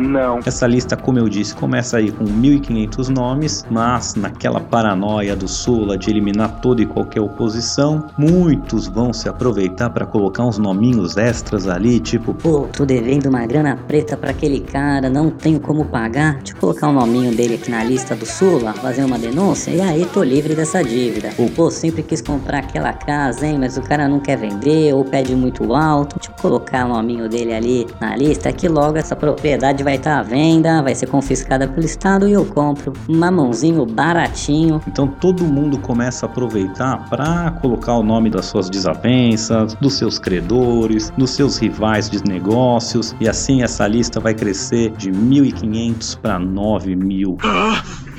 Não. 0.00 0.40
Essa 0.44 0.66
lista, 0.66 0.96
como 0.96 1.18
eu 1.18 1.28
disse, 1.28 1.54
começa 1.54 1.98
aí 1.98 2.10
com 2.10 2.24
1.500 2.24 3.08
nomes, 3.08 3.66
mas 3.70 4.14
naquela 4.14 4.60
paranoia 4.60 5.36
do 5.36 5.46
Sula 5.46 5.96
de 5.98 6.10
eliminar 6.10 6.60
toda 6.60 6.82
e 6.82 6.86
qualquer 6.86 7.20
oposição, 7.20 8.06
muitos 8.16 8.86
vão 8.86 9.12
se 9.12 9.28
aproveitar 9.28 9.90
para 9.90 10.06
colocar 10.06 10.44
uns 10.44 10.58
nominhos 10.58 11.16
extras 11.16 11.68
ali, 11.68 12.00
tipo, 12.00 12.34
Pô, 12.34 12.68
tô 12.72 12.84
devendo 12.84 13.26
uma 13.26 13.46
grana 13.46 13.76
preta 13.76 14.16
pra 14.16 14.30
aquele 14.30 14.60
cara, 14.60 15.10
não 15.10 15.30
tenho 15.30 15.60
como 15.60 15.84
pagar. 15.84 16.36
Deixa 16.38 16.54
eu 16.54 16.60
colocar 16.60 16.88
o 16.88 16.92
nominho 16.92 17.34
dele 17.34 17.54
aqui 17.54 17.70
na 17.70 17.84
lista 17.84 18.14
do 18.14 18.24
Sula, 18.24 18.72
fazer 18.72 19.04
uma 19.04 19.18
denúncia 19.18 19.70
e 19.70 19.80
aí 19.80 20.06
tô 20.06 20.22
livre 20.22 20.54
dessa 20.54 20.82
dívida. 20.82 21.30
Ou, 21.38 21.48
pô, 21.50 21.70
sempre 21.70 22.02
quis 22.02 22.20
comprar 22.20 22.58
aquela 22.58 22.92
casa, 22.92 23.46
hein, 23.46 23.58
mas 23.58 23.76
o 23.76 23.82
cara 23.82 24.08
não 24.08 24.20
quer 24.20 24.36
vender 24.36 24.94
ou 24.94 25.04
pede 25.04 25.34
muito 25.34 25.74
alto. 25.74 26.16
Deixa 26.16 26.30
eu 26.30 26.42
colocar 26.42 26.86
o 26.86 26.88
nominho 26.88 27.28
dele 27.28 27.52
ali 27.52 27.86
na 28.00 28.16
lista 28.16 28.52
que 28.52 28.68
logo 28.68 28.96
essa 28.96 29.14
propriedade 29.14 29.82
vai 29.82 29.89
estar 29.96 30.18
à 30.18 30.22
venda, 30.22 30.82
vai 30.82 30.94
ser 30.94 31.06
confiscada 31.06 31.66
pelo 31.66 31.84
Estado 31.84 32.28
e 32.28 32.32
eu 32.32 32.44
compro 32.44 32.92
um 33.08 33.16
mamãozinho 33.16 33.84
baratinho. 33.86 34.80
Então 34.86 35.06
todo 35.06 35.44
mundo 35.44 35.78
começa 35.78 36.26
a 36.26 36.28
aproveitar 36.28 37.08
para 37.08 37.50
colocar 37.60 37.94
o 37.94 38.02
nome 38.02 38.30
das 38.30 38.46
suas 38.46 38.68
desavenças, 38.68 39.74
dos 39.74 39.94
seus 39.94 40.18
credores, 40.18 41.12
dos 41.16 41.30
seus 41.30 41.58
rivais 41.58 42.08
de 42.08 42.22
negócios 42.24 43.14
e 43.20 43.28
assim 43.28 43.62
essa 43.62 43.86
lista 43.86 44.20
vai 44.20 44.34
crescer 44.34 44.90
de 44.92 45.10
1.500 45.10 46.18
para 46.18 46.38
9.000, 46.38 47.36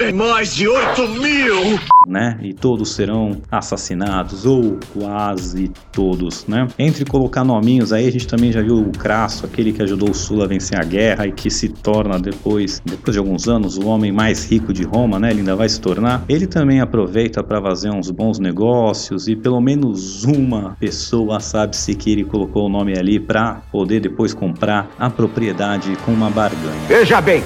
Tem 0.02 0.12
mais 0.12 0.56
de 0.56 0.68
8 0.68 1.08
mil! 1.10 1.80
né? 2.08 2.40
E 2.42 2.52
todos 2.52 2.96
serão 2.96 3.38
assassinados 3.52 4.44
ou 4.48 4.80
quase 4.92 5.72
todos, 5.92 6.48
né? 6.48 6.68
Entre 6.80 7.06
colocar 7.06 7.44
nominhos 7.44 7.94
aí 7.94 8.08
a 8.08 8.12
gente 8.12 8.28
também 8.28 8.52
já 8.52 8.64
viu 8.64 8.80
o 8.80 8.92
Crasso, 8.92 9.46
aquele 9.46 9.72
que 9.72 9.84
ajudou 9.84 10.10
o 10.10 10.14
Sul 10.14 10.42
a 10.42 10.48
vencer 10.48 10.80
a 10.80 10.84
guerra 10.84 11.28
e 11.28 11.32
que 11.32 11.52
se 11.52 11.70
torna 11.70 12.20
depois, 12.20 12.82
depois 12.84 13.14
de 13.14 13.20
alguns 13.20 13.48
anos, 13.48 13.78
o 13.78 13.86
homem 13.86 14.12
mais 14.12 14.44
rico 14.50 14.74
de 14.74 14.84
Roma, 14.84 15.20
né? 15.20 15.30
Ele 15.30 15.42
ainda 15.42 15.56
vai 15.56 15.70
se 15.70 15.80
tornar. 15.80 16.26
Ele 16.28 16.48
também 16.48 16.82
aproveita 16.82 17.44
para 17.44 17.62
fazer 17.62 17.92
uns 17.92 18.10
bons 18.10 18.40
negócios 18.40 19.28
e 19.28 19.36
pelo 19.36 19.62
menos 19.62 20.24
uma 20.24 20.76
pessoa 20.80 21.40
sabe-se 21.40 21.94
que 21.94 22.12
ele 22.12 22.24
colocou 22.24 22.66
o 22.66 22.70
nome 22.70 22.98
ali 22.98 23.20
para 23.20 23.62
poder 23.72 24.00
depois 24.00 24.34
comprar 24.34 24.90
a 24.98 25.08
propriedade 25.08 25.96
com 26.04 26.12
uma 26.12 26.32
barganha. 26.32 26.82
Veja 26.88 27.22
bem, 27.22 27.44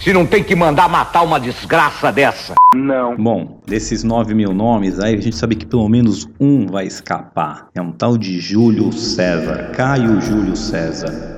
se 0.00 0.12
não 0.12 0.26
tem 0.26 0.42
que 0.42 0.54
mandar 0.54 0.88
matar 0.88 1.22
uma 1.22 1.38
desgraça 1.40 2.12
dessa. 2.12 2.54
Não. 2.74 3.16
Bom, 3.16 3.60
desses 3.66 4.04
9 4.04 4.34
mil 4.34 4.52
nomes, 4.52 5.00
aí 5.00 5.14
a 5.14 5.20
gente 5.20 5.36
sabe 5.36 5.54
que 5.54 5.66
pelo 5.66 5.88
menos 5.88 6.28
um 6.38 6.66
vai 6.66 6.86
escapar. 6.86 7.68
É 7.74 7.80
um 7.80 7.92
tal 7.92 8.16
de 8.16 8.38
Júlio 8.40 8.92
César, 8.92 9.72
Caio 9.74 10.20
Júlio 10.20 10.56
César. 10.56 11.37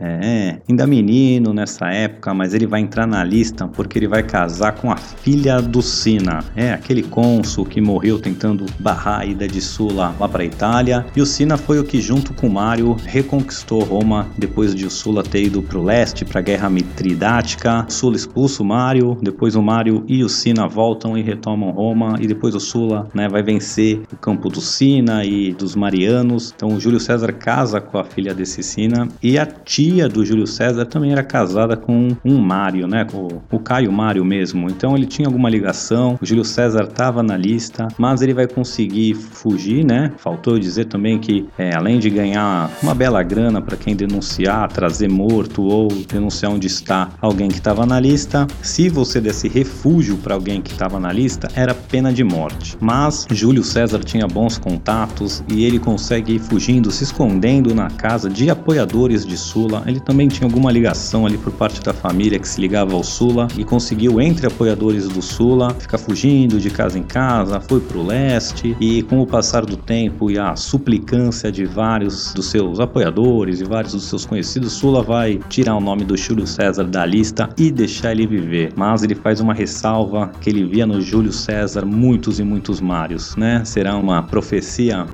É, 0.00 0.58
ainda 0.68 0.86
menino 0.86 1.52
nessa 1.52 1.90
época, 1.90 2.32
mas 2.32 2.54
ele 2.54 2.66
vai 2.66 2.80
entrar 2.80 3.06
na 3.06 3.22
lista 3.22 3.68
porque 3.68 3.98
ele 3.98 4.08
vai 4.08 4.22
casar 4.22 4.72
com 4.72 4.90
a 4.90 4.96
filha 4.96 5.60
do 5.60 5.82
Sina. 5.82 6.42
É, 6.56 6.72
aquele 6.72 7.02
cônsul 7.02 7.64
que 7.66 7.80
morreu 7.80 8.18
tentando 8.18 8.64
barrar 8.78 9.20
a 9.20 9.26
ida 9.26 9.46
de 9.46 9.60
Sula 9.60 10.14
lá 10.18 10.28
para 10.28 10.44
Itália. 10.44 11.04
E 11.14 11.20
o 11.20 11.26
Sina 11.26 11.56
foi 11.56 11.78
o 11.78 11.84
que, 11.84 12.00
junto 12.00 12.32
com 12.32 12.48
Mário, 12.48 12.96
reconquistou 13.04 13.82
Roma 13.82 14.28
depois 14.38 14.74
de 14.74 14.86
o 14.86 14.90
Sula 14.90 15.22
ter 15.22 15.44
ido 15.44 15.62
pro 15.62 15.82
leste 15.82 16.24
para 16.24 16.40
a 16.40 16.42
Guerra 16.42 16.70
Mitridática. 16.70 17.86
O 17.88 17.92
Sula 17.92 18.16
expulsa 18.16 18.62
o 18.62 18.66
Mário, 18.66 19.18
depois 19.20 19.54
o 19.54 19.62
Mário 19.62 20.04
e 20.08 20.24
o 20.24 20.28
Sina 20.28 20.66
voltam 20.66 21.16
e 21.16 21.22
retomam 21.22 21.70
Roma. 21.70 22.16
E 22.20 22.26
depois 22.26 22.54
o 22.54 22.60
Sula 22.60 23.08
né, 23.14 23.28
vai 23.28 23.42
vencer 23.42 24.00
o 24.12 24.16
campo 24.16 24.48
do 24.48 24.60
Sina 24.60 25.24
e 25.24 25.52
dos 25.52 25.74
Marianos. 25.74 26.52
Então 26.56 26.70
o 26.70 26.80
Júlio 26.80 27.00
César 27.00 27.32
casa 27.32 27.80
com 27.80 27.98
a 27.98 28.04
filha 28.04 28.34
desse 28.34 28.62
Sina 28.62 29.08
e 29.22 29.38
a 29.38 29.46
tia 29.90 30.08
do 30.08 30.24
Júlio 30.24 30.46
César 30.46 30.86
também 30.86 31.10
era 31.10 31.22
casada 31.22 31.76
com 31.76 32.16
um 32.24 32.38
Mário, 32.38 32.86
né? 32.86 33.04
O, 33.12 33.56
o 33.56 33.58
Caio 33.58 33.90
Mário 33.90 34.24
mesmo. 34.24 34.68
Então 34.70 34.96
ele 34.96 35.04
tinha 35.04 35.26
alguma 35.26 35.50
ligação. 35.50 36.16
O 36.22 36.24
Júlio 36.24 36.44
César 36.44 36.84
estava 36.84 37.24
na 37.24 37.36
lista, 37.36 37.88
mas 37.98 38.22
ele 38.22 38.32
vai 38.32 38.46
conseguir 38.46 39.14
fugir, 39.14 39.84
né? 39.84 40.12
Faltou 40.16 40.58
dizer 40.58 40.84
também 40.84 41.18
que, 41.18 41.48
é, 41.58 41.74
além 41.74 41.98
de 41.98 42.08
ganhar 42.08 42.70
uma 42.80 42.94
bela 42.94 43.20
grana 43.24 43.60
para 43.60 43.76
quem 43.76 43.96
denunciar, 43.96 44.70
trazer 44.70 45.08
morto 45.08 45.62
ou 45.64 45.88
denunciar 45.88 46.52
onde 46.52 46.68
está 46.68 47.08
alguém 47.20 47.48
que 47.48 47.54
estava 47.54 47.84
na 47.84 47.98
lista, 47.98 48.46
se 48.62 48.88
você 48.88 49.20
desse 49.20 49.48
refúgio 49.48 50.18
para 50.18 50.34
alguém 50.34 50.62
que 50.62 50.70
estava 50.70 51.00
na 51.00 51.12
lista, 51.12 51.48
era 51.56 51.74
pena 51.74 52.12
de 52.12 52.22
morte. 52.22 52.76
Mas 52.80 53.26
Júlio 53.28 53.64
César 53.64 53.98
tinha 54.04 54.28
bons 54.28 54.56
contatos 54.56 55.42
e 55.48 55.64
ele 55.64 55.80
consegue 55.80 56.34
ir 56.34 56.38
fugindo, 56.38 56.92
se 56.92 57.02
escondendo 57.02 57.74
na 57.74 57.90
casa 57.90 58.30
de 58.30 58.48
apoiadores 58.48 59.26
de 59.26 59.36
Sula. 59.36 59.79
Ele 59.86 60.00
também 60.00 60.28
tinha 60.28 60.46
alguma 60.46 60.70
ligação 60.70 61.26
ali 61.26 61.38
por 61.38 61.52
parte 61.52 61.80
da 61.80 61.92
família 61.92 62.38
que 62.38 62.48
se 62.48 62.60
ligava 62.60 62.94
ao 62.94 63.02
Sula 63.02 63.48
e 63.56 63.64
conseguiu, 63.64 64.20
entre 64.20 64.46
apoiadores 64.46 65.08
do 65.08 65.22
Sula, 65.22 65.74
ficar 65.74 65.98
fugindo 65.98 66.58
de 66.58 66.70
casa 66.70 66.98
em 66.98 67.02
casa, 67.02 67.60
foi 67.60 67.80
pro 67.80 68.02
leste 68.02 68.76
e 68.80 69.02
com 69.02 69.20
o 69.20 69.26
passar 69.26 69.64
do 69.64 69.76
tempo 69.76 70.30
e 70.30 70.38
a 70.38 70.56
suplicância 70.56 71.50
de 71.50 71.64
vários 71.64 72.32
dos 72.34 72.46
seus 72.46 72.80
apoiadores 72.80 73.60
e 73.60 73.64
vários 73.64 73.92
dos 73.92 74.04
seus 74.04 74.24
conhecidos, 74.24 74.72
Sula 74.72 75.02
vai 75.02 75.40
tirar 75.48 75.76
o 75.76 75.80
nome 75.80 76.04
do 76.04 76.16
Júlio 76.16 76.46
César 76.46 76.84
da 76.84 77.04
lista 77.04 77.48
e 77.56 77.70
deixar 77.70 78.12
ele 78.12 78.26
viver. 78.26 78.72
Mas 78.76 79.02
ele 79.02 79.14
faz 79.14 79.40
uma 79.40 79.54
ressalva 79.54 80.30
que 80.40 80.50
ele 80.50 80.64
via 80.64 80.86
no 80.86 81.00
Júlio 81.00 81.32
César 81.32 81.84
muitos 81.84 82.40
e 82.40 82.44
muitos 82.44 82.80
Mários, 82.80 83.36
né? 83.36 83.64
Será 83.64 83.96
uma 83.96 84.22
profecia 84.22 85.06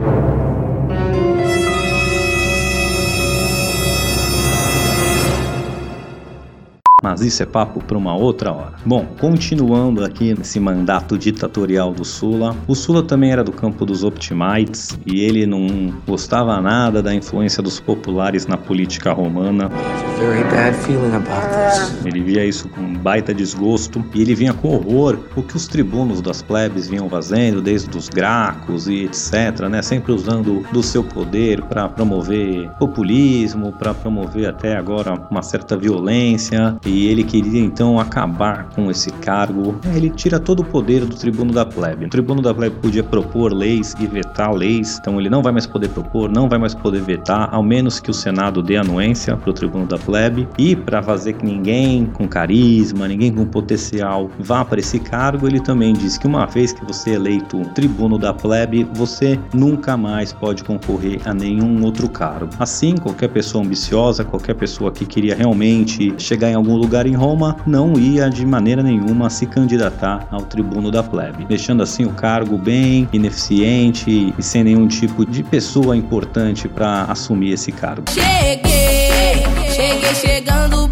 Mas 7.17 7.25
isso 7.25 7.43
é 7.43 7.47
papo 7.47 7.83
para 7.83 7.97
uma 7.97 8.15
outra 8.15 8.53
hora. 8.53 8.75
Bom, 8.85 9.07
continuando 9.19 10.05
aqui 10.05 10.35
nesse 10.37 10.61
mandato 10.61 11.17
ditatorial 11.17 11.91
do 11.91 12.05
Sula, 12.05 12.55
o 12.69 12.75
Sula 12.75 13.03
também 13.03 13.33
era 13.33 13.43
do 13.43 13.53
campo 13.53 13.87
dos 13.87 14.05
Optimites 14.05 14.91
e 15.07 15.21
ele 15.21 15.47
não 15.47 15.95
gostava 16.07 16.61
nada 16.61 17.03
da 17.03 17.15
influência 17.15 17.63
dos 17.63 17.81
populares 17.81 18.47
na 18.47 18.59
política 18.59 19.15
romana. 19.15 19.71
Very 20.19 20.45
bad 20.45 20.77
feeling 20.77 21.15
about 21.15 21.47
this. 21.49 22.05
Ele 22.05 22.21
via 22.23 22.45
isso 22.45 22.69
com 22.69 22.83
um 22.83 22.95
baita 22.95 23.33
desgosto 23.33 24.05
e 24.15 24.21
ele 24.21 24.35
vinha 24.35 24.53
com 24.53 24.69
horror 24.69 25.19
o 25.35 25.43
que 25.43 25.57
os 25.57 25.67
tribunos 25.67 26.21
das 26.21 26.43
plebes 26.43 26.87
vinham 26.87 27.09
fazendo, 27.09 27.63
desde 27.63 27.97
os 27.97 28.11
gracos 28.11 28.89
e 28.89 29.05
etc, 29.05 29.69
né? 29.71 29.81
Sempre 29.81 30.13
usando 30.13 30.67
do 30.71 30.83
seu 30.83 31.03
poder 31.03 31.63
para 31.63 31.89
promover 31.89 32.69
populismo, 32.79 33.73
para 33.73 33.95
promover 33.95 34.47
até 34.47 34.77
agora 34.77 35.15
uma 35.31 35.43
certa 35.43 35.79
violência 35.79 36.77
e 36.85 37.06
ele 37.07 37.25
queria 37.25 37.61
então 37.61 37.99
acabar 37.99 38.69
com 38.71 38.91
esse 38.91 39.11
cargo. 39.11 39.77
Ele 39.95 40.11
tira 40.11 40.39
todo 40.39 40.61
o 40.61 40.65
poder 40.65 41.05
do 41.05 41.15
tribuno 41.17 41.53
da 41.53 41.65
plebe. 41.65 42.07
O 42.07 42.09
tribuno 42.09 42.43
da 42.43 42.55
plebe 42.55 42.77
podia 42.81 43.03
propor 43.03 43.53
leis 43.53 43.95
e 43.99 44.07
vetar 44.07 44.53
leis, 44.53 44.99
então 45.01 45.19
ele 45.21 45.31
não 45.31 45.43
vai 45.43 45.53
mais 45.53 45.67
poder 45.67 45.89
propor, 45.89 46.31
não 46.31 46.49
vai 46.49 46.59
mais 46.59 46.75
poder 46.75 47.03
vetar, 47.03 47.49
ao 47.53 47.63
menos 47.63 48.01
que 48.01 48.11
o 48.11 48.15
Senado 48.15 48.63
dê 48.63 48.77
anuência 48.77 49.37
para 49.37 49.51
o 49.51 49.53
tribuno 49.53 49.87
da 49.87 49.99
plebe. 49.99 50.49
E 50.59 50.75
para 50.75 51.03
fazer 51.03 51.35
que 51.35 51.45
ninguém 51.45 52.07
com 52.07 52.27
carisma, 52.29 53.09
ninguém 53.09 53.33
com 53.33 53.45
potencial 53.45 54.31
vá 54.39 54.65
para 54.65 54.81
esse 54.81 54.99
cargo, 54.99 55.47
ele 55.47 55.61
também 55.61 55.93
diz 55.93 56.19
que 56.19 56.27
uma 56.27 56.47
vez 56.47 56.73
que 56.73 56.85
você 56.85 57.11
é 57.11 57.15
eleito 57.15 57.61
tribuno 57.75 58.19
da 58.19 58.33
plebe, 58.33 58.89
você 58.95 59.39
nunca 59.53 59.97
mais 59.97 60.33
pode 60.33 60.65
concorrer 60.65 61.21
a 61.25 61.35
nenhum 61.35 61.85
outro 61.85 62.09
cargo. 62.09 62.49
Assim, 62.59 62.97
qualquer 62.97 63.29
pessoa 63.29 63.65
ambiciosa, 63.65 64.25
qualquer 64.25 64.55
pessoa 64.55 64.91
que 64.93 65.05
queria 65.05 65.35
realmente 65.35 66.15
chegar 66.19 66.51
em 66.51 66.55
algum 66.55 66.77
lugar 66.77 66.96
em 67.05 67.15
Roma, 67.15 67.57
não 67.67 67.99
ia 67.99 68.31
de 68.31 68.47
maneira 68.47 68.83
nenhuma 68.83 69.29
se 69.29 69.45
candidatar 69.45 70.27
ao 70.31 70.43
tribuno 70.43 70.91
da 70.91 71.03
plebe, 71.03 71.45
deixando 71.45 71.83
assim 71.83 72.05
o 72.05 72.11
cargo 72.11 72.57
bem 72.57 73.09
ineficiente 73.13 74.33
e 74.39 74.43
sem 74.43 74.65
nenhum 74.65 74.87
tipo 74.87 75.27
de 75.27 75.43
pessoa 75.43 75.97
importante 75.97 76.69
para 76.69 77.03
assumir 77.05 77.53
esse 77.53 77.73
cargo. 77.73 78.05
Cheguei, 78.11 79.45
cheguei 79.75 80.15
chegando, 80.15 80.89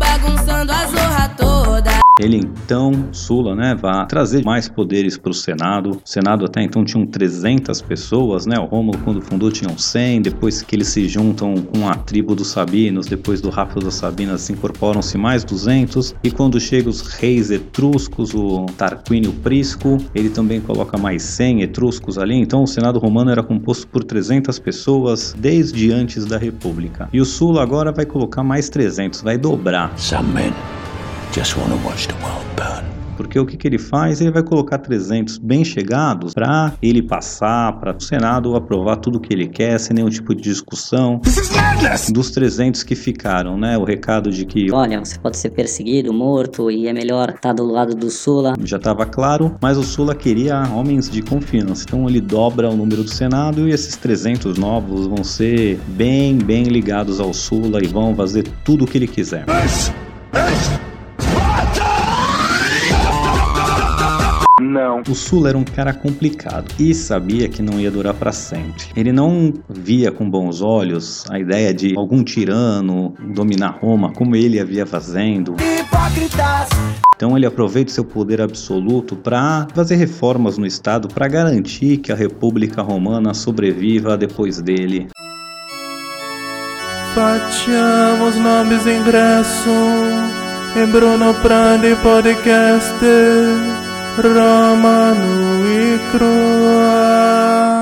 Ele 2.21 2.37
então, 2.37 3.09
Sula, 3.11 3.57
né, 3.57 3.75
vai 3.75 4.07
trazer 4.07 4.45
mais 4.45 4.69
poderes 4.69 5.19
para 5.19 5.33
o 5.33 5.35
Senado. 5.35 5.91
O 5.91 6.01
Senado 6.05 6.45
até 6.45 6.63
então 6.63 6.85
tinha 6.85 7.05
300 7.05 7.83
pessoas, 7.83 8.47
né? 8.47 8.57
O 8.57 8.67
Rômulo 8.67 8.97
quando 8.99 9.21
fundou 9.21 9.51
tinham 9.51 9.77
100. 9.77 10.23
Depois 10.23 10.63
que 10.63 10.77
eles 10.77 10.87
se 10.87 11.09
juntam 11.09 11.57
com 11.57 11.89
a 11.89 11.97
tribo 11.97 12.37
dos 12.37 12.53
Sabinos, 12.53 13.09
depois 13.09 13.41
do 13.41 13.51
Rápido 13.51 13.87
das 13.87 13.95
Sabinas, 13.95 14.49
incorporam-se 14.49 15.19
mais 15.19 15.43
200. 15.43 16.15
E 16.23 16.31
quando 16.31 16.61
chegam 16.61 16.89
os 16.89 17.01
reis 17.01 17.51
etruscos, 17.51 18.33
o 18.33 18.67
Tarquínio 18.79 19.33
Prisco, 19.33 19.99
ele 20.15 20.29
também 20.29 20.61
coloca 20.61 20.97
mais 20.97 21.21
100 21.25 21.63
etruscos 21.63 22.17
ali. 22.17 22.37
Então 22.37 22.63
o 22.63 22.67
Senado 22.69 23.01
romano 23.01 23.33
era 23.33 23.43
composto 23.43 23.89
por 23.89 24.05
300 24.05 24.57
pessoas 24.61 25.35
desde 25.37 25.91
antes 25.91 26.25
da 26.27 26.39
República. 26.39 27.09
E 27.13 27.21
o 27.21 27.25
Sula 27.25 27.61
agora 27.61 27.91
vai 27.91 28.07
colocar 28.07 28.45
mais 28.45 28.69
300, 28.69 29.21
vai 29.21 29.37
dobrar. 29.37 29.93
Some 29.99 30.33
just 31.35 31.57
want 31.57 31.69
to 31.71 31.77
watch 31.85 32.07
the 32.07 32.15
world 32.23 32.47
burn. 32.57 32.85
Porque 33.17 33.39
o 33.39 33.47
que, 33.47 33.57
que 33.57 33.67
ele 33.67 33.79
faz? 33.79 34.21
Ele 34.21 34.31
vai 34.31 34.43
colocar 34.43 34.79
300 34.79 35.39
bem 35.39 35.65
chegados 35.65 36.35
para 36.35 36.73
ele 36.83 37.03
passar, 37.03 37.73
para 37.79 37.97
o 37.97 38.01
Senado 38.01 38.57
aprovar 38.57 38.97
tudo 38.97 39.21
que 39.21 39.33
ele 39.33 39.47
quer, 39.47 39.79
sem 39.79 39.95
nenhum 39.95 40.09
tipo 40.09 40.35
de 40.35 40.43
discussão. 40.43 41.21
Dos 42.13 42.31
300 42.31 42.83
que 42.83 42.95
ficaram, 42.95 43.57
né? 43.57 43.79
O 43.79 43.85
recado 43.85 44.31
de 44.31 44.45
que. 44.45 44.73
Olha, 44.73 45.05
você 45.05 45.19
pode 45.19 45.37
ser 45.37 45.51
perseguido, 45.51 46.13
morto, 46.13 46.71
e 46.71 46.87
é 46.89 46.93
melhor 46.93 47.31
estar 47.31 47.53
do 47.53 47.65
lado 47.65 47.95
do 47.95 48.11
Sula. 48.11 48.55
Já 48.63 48.77
estava 48.77 49.07
claro, 49.07 49.57
mas 49.61 49.77
o 49.77 49.83
Sula 49.83 50.15
queria 50.15 50.63
homens 50.73 51.11
de 51.11 51.23
confiança. 51.23 51.85
Então 51.87 52.09
ele 52.09 52.21
dobra 52.21 52.69
o 52.69 52.77
número 52.77 53.03
do 53.03 53.11
Senado 53.11 53.69
e 53.69 53.73
esses 53.73 53.97
300 53.97 54.59
novos 54.59 55.07
vão 55.07 55.23
ser 55.23 55.79
bem, 55.89 56.37
bem 56.37 56.65
ligados 56.65 57.21
ao 57.21 57.33
Sula 57.33 57.81
e 57.83 57.87
vão 57.87 58.15
fazer 58.15 58.45
tudo 58.65 58.85
o 58.85 58.87
que 58.87 58.99
ele 58.99 59.09
quiser. 59.09 59.45
Não. 64.95 65.03
O 65.09 65.15
Sula 65.15 65.49
era 65.49 65.59
um 65.59 65.65
cara 65.65 65.93
complicado 65.93 66.73
e 66.79 66.95
sabia 66.95 67.49
que 67.49 67.63
não 67.63 67.81
ia 67.81 67.91
durar 67.91 68.15
para 68.15 68.31
sempre. 68.31 68.85
Ele 68.95 69.11
não 69.11 69.53
via 69.69 70.13
com 70.13 70.29
bons 70.29 70.63
olhos 70.63 71.25
a 71.31 71.39
ideia 71.39 71.75
de 71.75 71.97
algum 71.97 72.23
tirano 72.23 73.15
dominar 73.35 73.79
Roma 73.81 74.13
como 74.13 74.37
ele 74.37 74.61
havia 74.61 74.87
fazendo. 74.87 75.55
Hipócritas. 75.55 76.69
Então 77.17 77.37
ele 77.37 77.47
aproveita 77.47 77.91
seu 77.91 78.05
poder 78.05 78.41
absoluto 78.41 79.17
para 79.17 79.67
fazer 79.75 79.97
reformas 79.97 80.59
no 80.59 80.67
Estado 80.67 81.09
para 81.09 81.27
garantir 81.27 81.99
que 81.99 82.13
a 82.13 82.15
República 82.15 82.83
Romana 82.83 83.35
sobreviva 83.35 84.17
depois 84.17 84.61
dele. 84.61 85.09
Facciamo 87.15 88.29
snobis 88.31 88.87
ingresso 88.87 89.71
in 90.77 90.91
Bruno 90.91 91.33
Prandi 91.35 91.95
Podcast 92.03 93.84
Romano 94.17 95.67
e 95.67 95.99
Crua. 96.13 97.74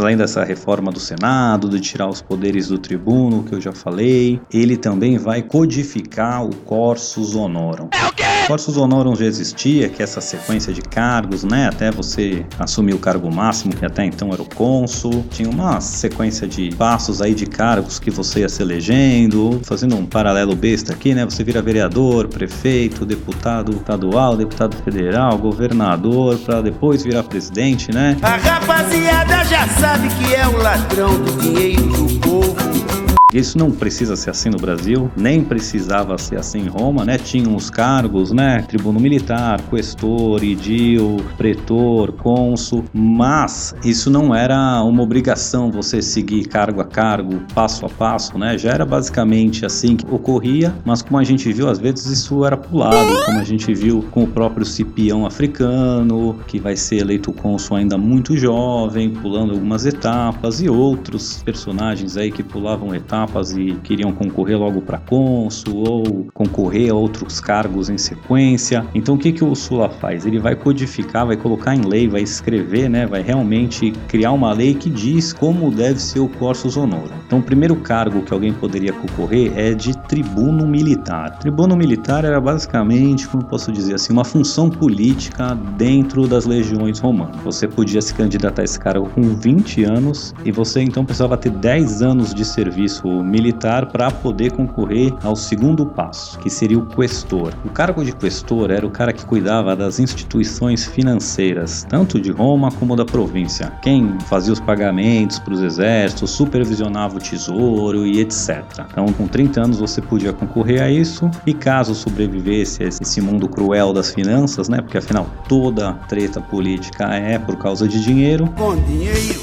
Além 0.00 0.16
dessa 0.16 0.42
reforma 0.42 0.90
do 0.90 0.98
Senado, 0.98 1.68
de 1.68 1.78
tirar 1.78 2.08
os 2.08 2.22
poderes 2.22 2.68
do 2.68 2.78
tribuno, 2.78 3.42
que 3.44 3.54
eu 3.54 3.60
já 3.60 3.70
falei, 3.70 4.40
ele 4.50 4.76
também 4.76 5.18
vai 5.18 5.42
codificar 5.42 6.42
o 6.42 6.54
Corsus 6.54 7.36
Honorum. 7.36 7.88
É 7.92 8.06
o 8.06 8.12
quê? 8.12 8.24
Corsus 8.46 8.78
Honorum 8.78 9.14
já 9.14 9.26
existia, 9.26 9.90
que 9.90 10.02
é 10.02 10.04
essa 10.04 10.20
sequência 10.20 10.72
de 10.72 10.80
cargos, 10.80 11.44
né? 11.44 11.68
Até 11.68 11.90
você 11.90 12.44
assumir 12.58 12.94
o 12.94 12.98
cargo 12.98 13.32
máximo, 13.32 13.76
que 13.76 13.84
até 13.84 14.04
então 14.04 14.32
era 14.32 14.40
o 14.40 14.46
cônsul. 14.54 15.24
Tinha 15.30 15.48
uma 15.48 15.80
sequência 15.80 16.48
de 16.48 16.74
passos 16.74 17.20
aí 17.20 17.34
de 17.34 17.46
cargos 17.46 17.98
que 17.98 18.10
você 18.10 18.40
ia 18.40 18.48
se 18.48 18.62
elegendo. 18.62 19.60
Fazendo 19.64 19.96
um 19.96 20.06
paralelo 20.06 20.56
besta 20.56 20.94
aqui, 20.94 21.14
né? 21.14 21.24
Você 21.26 21.44
vira 21.44 21.60
vereador, 21.60 22.26
prefeito, 22.26 23.04
deputado 23.04 23.72
estadual, 23.72 24.36
deputado 24.36 24.74
federal, 24.82 25.36
governador, 25.36 26.38
para 26.38 26.62
depois 26.62 27.04
virar 27.04 27.22
presidente, 27.24 27.92
né? 27.92 28.16
A 28.22 28.36
rapaziada 28.36 29.44
já 29.44 29.68
sabe 29.68 29.89
que 29.98 30.34
é 30.34 30.46
o 30.46 30.56
ladrão 30.56 31.20
do 31.20 31.32
dinheiro 31.42 31.82
do 31.82 32.20
povo. 32.20 32.99
Isso 33.32 33.56
não 33.56 33.70
precisa 33.70 34.16
ser 34.16 34.30
assim 34.30 34.50
no 34.50 34.58
Brasil, 34.58 35.08
nem 35.16 35.44
precisava 35.44 36.18
ser 36.18 36.36
assim 36.36 36.62
em 36.62 36.66
Roma, 36.66 37.04
né? 37.04 37.16
Tinham 37.16 37.54
os 37.54 37.70
cargos, 37.70 38.32
né? 38.32 38.62
Tribuno 38.62 38.98
militar, 38.98 39.60
questor, 39.70 40.42
idil, 40.42 41.18
pretor, 41.36 42.10
cônsul, 42.12 42.84
mas 42.92 43.72
isso 43.84 44.10
não 44.10 44.34
era 44.34 44.82
uma 44.82 45.02
obrigação 45.02 45.70
você 45.70 46.02
seguir 46.02 46.48
cargo 46.48 46.80
a 46.80 46.84
cargo, 46.84 47.40
passo 47.54 47.86
a 47.86 47.88
passo, 47.88 48.36
né? 48.36 48.58
Já 48.58 48.70
era 48.70 48.84
basicamente 48.84 49.64
assim 49.64 49.94
que 49.94 50.12
ocorria, 50.12 50.74
mas 50.84 51.00
como 51.00 51.18
a 51.18 51.24
gente 51.24 51.52
viu, 51.52 51.68
às 51.68 51.78
vezes 51.78 52.06
isso 52.06 52.44
era 52.44 52.56
pulado, 52.56 53.24
como 53.26 53.38
a 53.38 53.44
gente 53.44 53.72
viu 53.72 54.04
com 54.10 54.24
o 54.24 54.26
próprio 54.26 54.66
Cipião 54.66 55.24
africano, 55.24 56.36
que 56.48 56.58
vai 56.58 56.74
ser 56.74 56.96
eleito 56.96 57.32
cônsul 57.32 57.76
ainda 57.76 57.96
muito 57.96 58.36
jovem, 58.36 59.10
pulando 59.10 59.52
algumas 59.52 59.86
etapas, 59.86 60.60
e 60.60 60.68
outros 60.68 61.42
personagens 61.44 62.16
aí 62.16 62.32
que 62.32 62.42
pulavam 62.42 62.92
etapas 62.92 63.19
e 63.56 63.74
queriam 63.82 64.12
concorrer 64.12 64.58
logo 64.58 64.80
para 64.80 64.98
cônsul 64.98 65.84
ou 65.86 66.26
concorrer 66.32 66.90
a 66.90 66.94
outros 66.94 67.40
cargos 67.40 67.90
em 67.90 67.98
sequência. 67.98 68.86
Então 68.94 69.14
o 69.14 69.18
que, 69.18 69.32
que 69.32 69.44
o 69.44 69.54
Sula 69.54 69.88
faz? 69.88 70.26
Ele 70.26 70.38
vai 70.38 70.54
codificar, 70.54 71.26
vai 71.26 71.36
colocar 71.36 71.74
em 71.74 71.82
lei, 71.82 72.08
vai 72.08 72.22
escrever, 72.22 72.88
né? 72.88 73.06
vai 73.06 73.22
realmente 73.22 73.92
criar 74.08 74.32
uma 74.32 74.52
lei 74.52 74.74
que 74.74 74.90
diz 74.90 75.32
como 75.32 75.70
deve 75.70 76.00
ser 76.00 76.20
o 76.20 76.28
Corsus 76.28 76.76
Honorum. 76.76 77.14
Então 77.26 77.38
o 77.38 77.42
primeiro 77.42 77.76
cargo 77.76 78.22
que 78.22 78.32
alguém 78.32 78.52
poderia 78.52 78.92
concorrer 78.92 79.52
é 79.56 79.74
de 79.74 79.96
tribuno 80.06 80.66
militar. 80.66 81.38
Tribuno 81.38 81.76
militar 81.76 82.24
era 82.24 82.40
basicamente, 82.40 83.28
como 83.28 83.44
posso 83.44 83.72
dizer 83.72 83.94
assim, 83.94 84.12
uma 84.12 84.24
função 84.24 84.70
política 84.70 85.54
dentro 85.76 86.26
das 86.26 86.46
legiões 86.46 86.98
romanas. 86.98 87.40
Você 87.42 87.66
podia 87.66 88.00
se 88.00 88.14
candidatar 88.14 88.62
a 88.62 88.64
esse 88.64 88.78
cargo 88.78 89.08
com 89.10 89.22
20 89.22 89.84
anos 89.84 90.34
e 90.44 90.52
você 90.52 90.80
então 90.80 91.04
precisava 91.04 91.36
ter 91.36 91.50
10 91.50 92.02
anos 92.02 92.34
de 92.34 92.44
serviço 92.44 93.08
militar 93.22 93.86
para 93.86 94.10
poder 94.10 94.52
concorrer 94.52 95.12
ao 95.22 95.34
segundo 95.36 95.84
passo, 95.86 96.38
que 96.38 96.50
seria 96.50 96.78
o 96.78 96.86
questor. 96.86 97.52
O 97.64 97.70
cargo 97.70 98.04
de 98.04 98.12
questor 98.12 98.70
era 98.70 98.86
o 98.86 98.90
cara 98.90 99.12
que 99.12 99.24
cuidava 99.24 99.74
das 99.74 99.98
instituições 99.98 100.86
financeiras, 100.86 101.86
tanto 101.88 102.20
de 102.20 102.30
Roma 102.30 102.70
como 102.72 102.96
da 102.96 103.04
província. 103.04 103.72
Quem 103.82 104.18
fazia 104.26 104.52
os 104.52 104.60
pagamentos 104.60 105.38
para 105.38 105.54
os 105.54 105.62
exércitos, 105.62 106.30
supervisionava 106.30 107.16
o 107.16 107.20
tesouro 107.20 108.06
e 108.06 108.20
etc. 108.20 108.64
Então, 108.90 109.06
com 109.12 109.26
30 109.26 109.62
anos 109.62 109.78
você 109.78 110.00
podia 110.00 110.32
concorrer 110.32 110.82
a 110.82 110.90
isso 110.90 111.30
e 111.46 111.52
caso 111.52 111.94
sobrevivesse 111.94 112.82
a 112.82 112.88
esse 112.88 113.20
mundo 113.20 113.48
cruel 113.48 113.92
das 113.92 114.12
finanças, 114.12 114.68
né? 114.68 114.80
Porque 114.80 114.98
afinal 114.98 115.26
toda 115.48 115.94
treta 116.08 116.40
política 116.40 117.14
é 117.14 117.38
por 117.38 117.56
causa 117.56 117.86
de 117.88 118.02
dinheiro. 118.02 118.46
Com 118.56 118.76
dinheiro, 118.84 119.40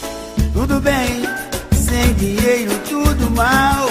tudo 0.54 0.80
bem. 0.80 1.27
Sem 1.98 2.14
dinheiro, 2.14 2.72
tudo 2.88 3.32
mal. 3.32 3.88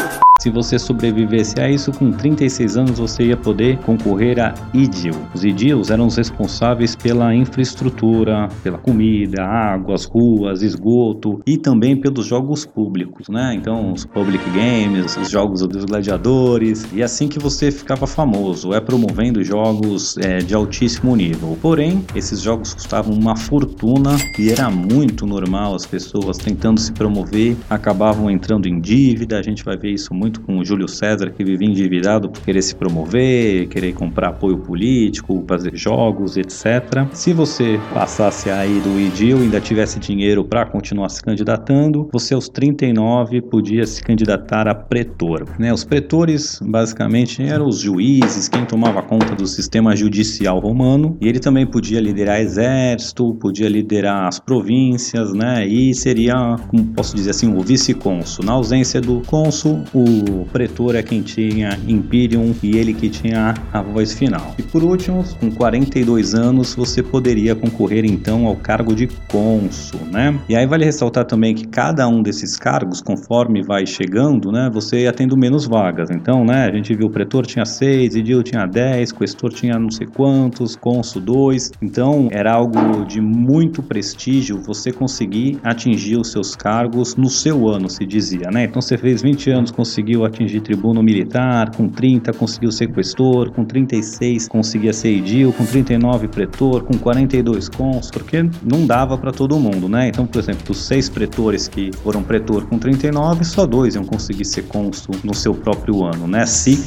Se 0.47 0.51
você 0.51 0.79
sobrevivesse 0.79 1.59
a 1.59 1.69
isso, 1.69 1.91
com 1.91 2.13
36 2.13 2.77
anos 2.77 2.99
você 3.01 3.25
ia 3.25 3.37
poder 3.37 3.79
concorrer 3.79 4.39
a 4.39 4.55
idil. 4.73 5.13
Os 5.35 5.45
idils 5.45 5.91
eram 5.91 6.07
os 6.07 6.15
responsáveis 6.15 6.95
pela 6.95 7.35
infraestrutura, 7.35 8.49
pela 8.63 8.79
comida, 8.79 9.43
água, 9.43 9.97
as 9.97 10.05
ruas, 10.05 10.63
esgoto 10.63 11.43
e 11.45 11.59
também 11.59 11.97
pelos 11.97 12.27
jogos 12.27 12.65
públicos, 12.65 13.29
né? 13.29 13.55
Então, 13.57 13.93
os 13.93 14.05
public 14.05 14.45
games, 14.51 15.17
os 15.17 15.29
jogos 15.29 15.67
dos 15.67 15.85
gladiadores 15.85 16.87
e 16.93 17.03
assim 17.03 17.27
que 17.27 17.41
você 17.41 17.73
ficava 17.73 18.07
famoso, 18.07 18.73
é 18.73 18.81
promovendo 18.81 19.43
jogos 19.43 20.17
é, 20.19 20.39
de 20.39 20.55
altíssimo 20.55 21.17
nível. 21.17 21.59
Porém, 21.61 22.05
esses 22.15 22.41
jogos 22.41 22.73
custavam 22.73 23.13
uma 23.13 23.35
fortuna 23.35 24.17
e 24.39 24.51
era 24.51 24.71
muito 24.71 25.27
normal 25.27 25.75
as 25.75 25.85
pessoas 25.85 26.39
tentando 26.39 26.79
se 26.79 26.93
promover 26.93 27.57
acabavam 27.69 28.31
entrando 28.31 28.69
em 28.69 28.81
dívida. 28.81 29.41
A 29.41 29.43
gente 29.43 29.65
vai 29.65 29.77
ver 29.77 29.91
isso 29.91 30.15
muito 30.15 30.36
junto 30.37 30.40
com 30.42 30.59
o 30.59 30.64
Júlio 30.64 30.88
César, 30.88 31.31
que 31.31 31.44
vivia 31.44 31.68
endividado 31.68 32.29
por 32.29 32.42
querer 32.42 32.62
se 32.62 32.75
promover, 32.75 33.68
querer 33.68 33.94
comprar 33.94 34.29
apoio 34.29 34.59
político, 34.59 35.44
fazer 35.49 35.77
jogos, 35.77 36.37
etc. 36.37 37.07
Se 37.12 37.33
você 37.33 37.81
passasse 37.92 38.51
aí 38.51 38.81
do 38.81 39.01
Idil 39.01 39.38
e 39.38 39.42
ainda 39.44 39.61
tivesse 39.61 39.99
dinheiro 39.99 40.44
para 40.44 40.66
continuar 40.66 41.09
se 41.09 41.22
candidatando, 41.22 42.09
você 42.12 42.35
aos 42.35 42.49
39 42.49 43.42
podia 43.42 43.87
se 43.87 44.03
candidatar 44.03 44.68
a 44.68 44.75
pretor. 44.75 45.46
Né? 45.59 45.72
Os 45.72 45.85
pretores 45.85 46.61
basicamente 46.62 47.42
eram 47.42 47.66
os 47.66 47.81
juízes, 47.81 48.49
quem 48.49 48.64
tomava 48.64 49.03
conta 49.03 49.35
do 49.35 49.46
sistema 49.46 49.96
judicial 49.96 50.59
romano, 50.59 51.16
e 51.20 51.29
ele 51.29 51.38
também 51.38 51.66
podia 51.66 52.01
liderar 52.01 52.40
exército, 52.40 53.35
podia 53.35 53.68
liderar 53.68 54.27
as 54.27 54.38
províncias, 54.38 55.33
né? 55.33 55.66
E 55.66 55.94
seria, 55.94 56.57
como 56.68 56.85
posso 56.87 57.14
dizer 57.14 57.31
assim, 57.31 57.55
o 57.55 57.61
vice-cônsul. 57.61 58.44
Na 58.44 58.53
ausência 58.53 59.01
do 59.01 59.22
cônsul, 59.27 59.83
o 59.94 60.26
pretor 60.53 60.95
é 60.95 61.03
quem 61.03 61.23
tinha 61.23 61.79
imperium 61.87 62.55
e 62.62 62.77
ele 62.77 62.93
que 62.93 63.09
tinha 63.09 63.55
a 63.73 63.83
voz 63.83 64.12
final. 64.12 64.55
E 64.59 64.62
por 64.62 64.83
último, 64.83 65.25
com 65.41 65.51
42 65.51 66.35
anos, 66.35 66.75
você 66.75 67.03
poderia 67.03 67.55
concorrer 67.55 68.05
então 68.05 68.47
ao 68.47 68.57
cargo 68.57 68.95
de 68.95 69.07
cônsul, 69.29 70.01
né? 70.11 70.39
E 70.49 70.57
aí 70.57 70.67
vale 70.67 70.85
ressaltar 70.85 71.25
também 71.25 71.55
que 71.55 71.67
cada 71.67 72.07
um 72.09 72.23
desses 72.23 72.57
cargos, 72.57 73.01
conforme 73.01 73.62
vai 73.62 73.87
chegando, 73.87 74.51
né, 74.51 74.71
você 74.73 75.01
ia 75.01 75.12
tendo 75.12 75.37
menos 75.37 75.67
vagas. 75.67 76.11
Então, 76.11 76.45
né, 76.45 76.65
a 76.65 76.73
gente 76.73 76.95
viu 76.95 77.07
o 77.07 77.11
pretor 77.11 77.47
tinha 77.47 77.65
6, 77.65 78.17
edil 78.17 78.43
tinha 78.43 78.67
10, 78.67 79.12
questor 79.12 79.53
tinha 79.53 79.79
não 79.79 79.91
sei 79.91 80.07
quantos, 80.07 80.77
cônsul 80.77 81.23
2. 81.23 81.73
Então, 81.83 82.29
era 82.31 82.53
algo 82.53 83.05
de 83.05 83.21
muito 83.21 83.83
prestígio 83.83 84.61
você 84.62 84.93
conseguir 84.93 85.59
atingir 85.62 86.17
os 86.17 86.31
seus 86.31 86.55
cargos 86.55 87.17
no 87.17 87.29
seu 87.29 87.69
ano, 87.69 87.89
se 87.89 88.07
dizia, 88.07 88.51
né? 88.51 88.65
Então, 88.65 88.81
você 88.81 88.97
fez 88.97 89.23
20 89.23 89.51
anos, 89.51 89.71
conseguiu 89.71 90.06
atingir 90.25 90.61
tribuno 90.61 91.03
militar, 91.03 91.75
com 91.75 91.88
30 91.88 92.33
conseguiu 92.33 92.71
ser 92.71 92.92
questor, 92.92 93.51
com 93.51 93.64
36 93.64 94.49
conseguia 94.49 94.92
ser 94.92 95.09
edil, 95.09 95.53
com 95.53 95.64
39 95.64 96.29
pretor, 96.29 96.83
com 96.85 96.97
42 96.97 97.69
cônsul, 97.69 98.12
porque 98.12 98.49
não 98.62 98.87
dava 98.87 99.19
para 99.19 99.33
todo 99.33 99.59
mundo, 99.59 99.88
né? 99.88 100.09
Então, 100.09 100.27
por 100.27 100.38
exemplo, 100.38 100.64
dos 100.66 100.85
seis 100.85 101.09
pretores 101.09 101.69
que 101.69 101.90
foram 101.92 102.23
pretor 102.23 102.66
com 102.66 102.79
39, 102.79 103.45
só 103.45 103.66
dois 103.66 103.95
iam 103.95 104.05
conseguir 104.05 104.45
ser 104.45 104.62
cônsul 104.62 105.14
no 105.25 105.35
seu 105.35 105.55
próprio 105.55 106.05
ano, 106.05 106.27
né? 106.27 106.47
Se 106.47 106.79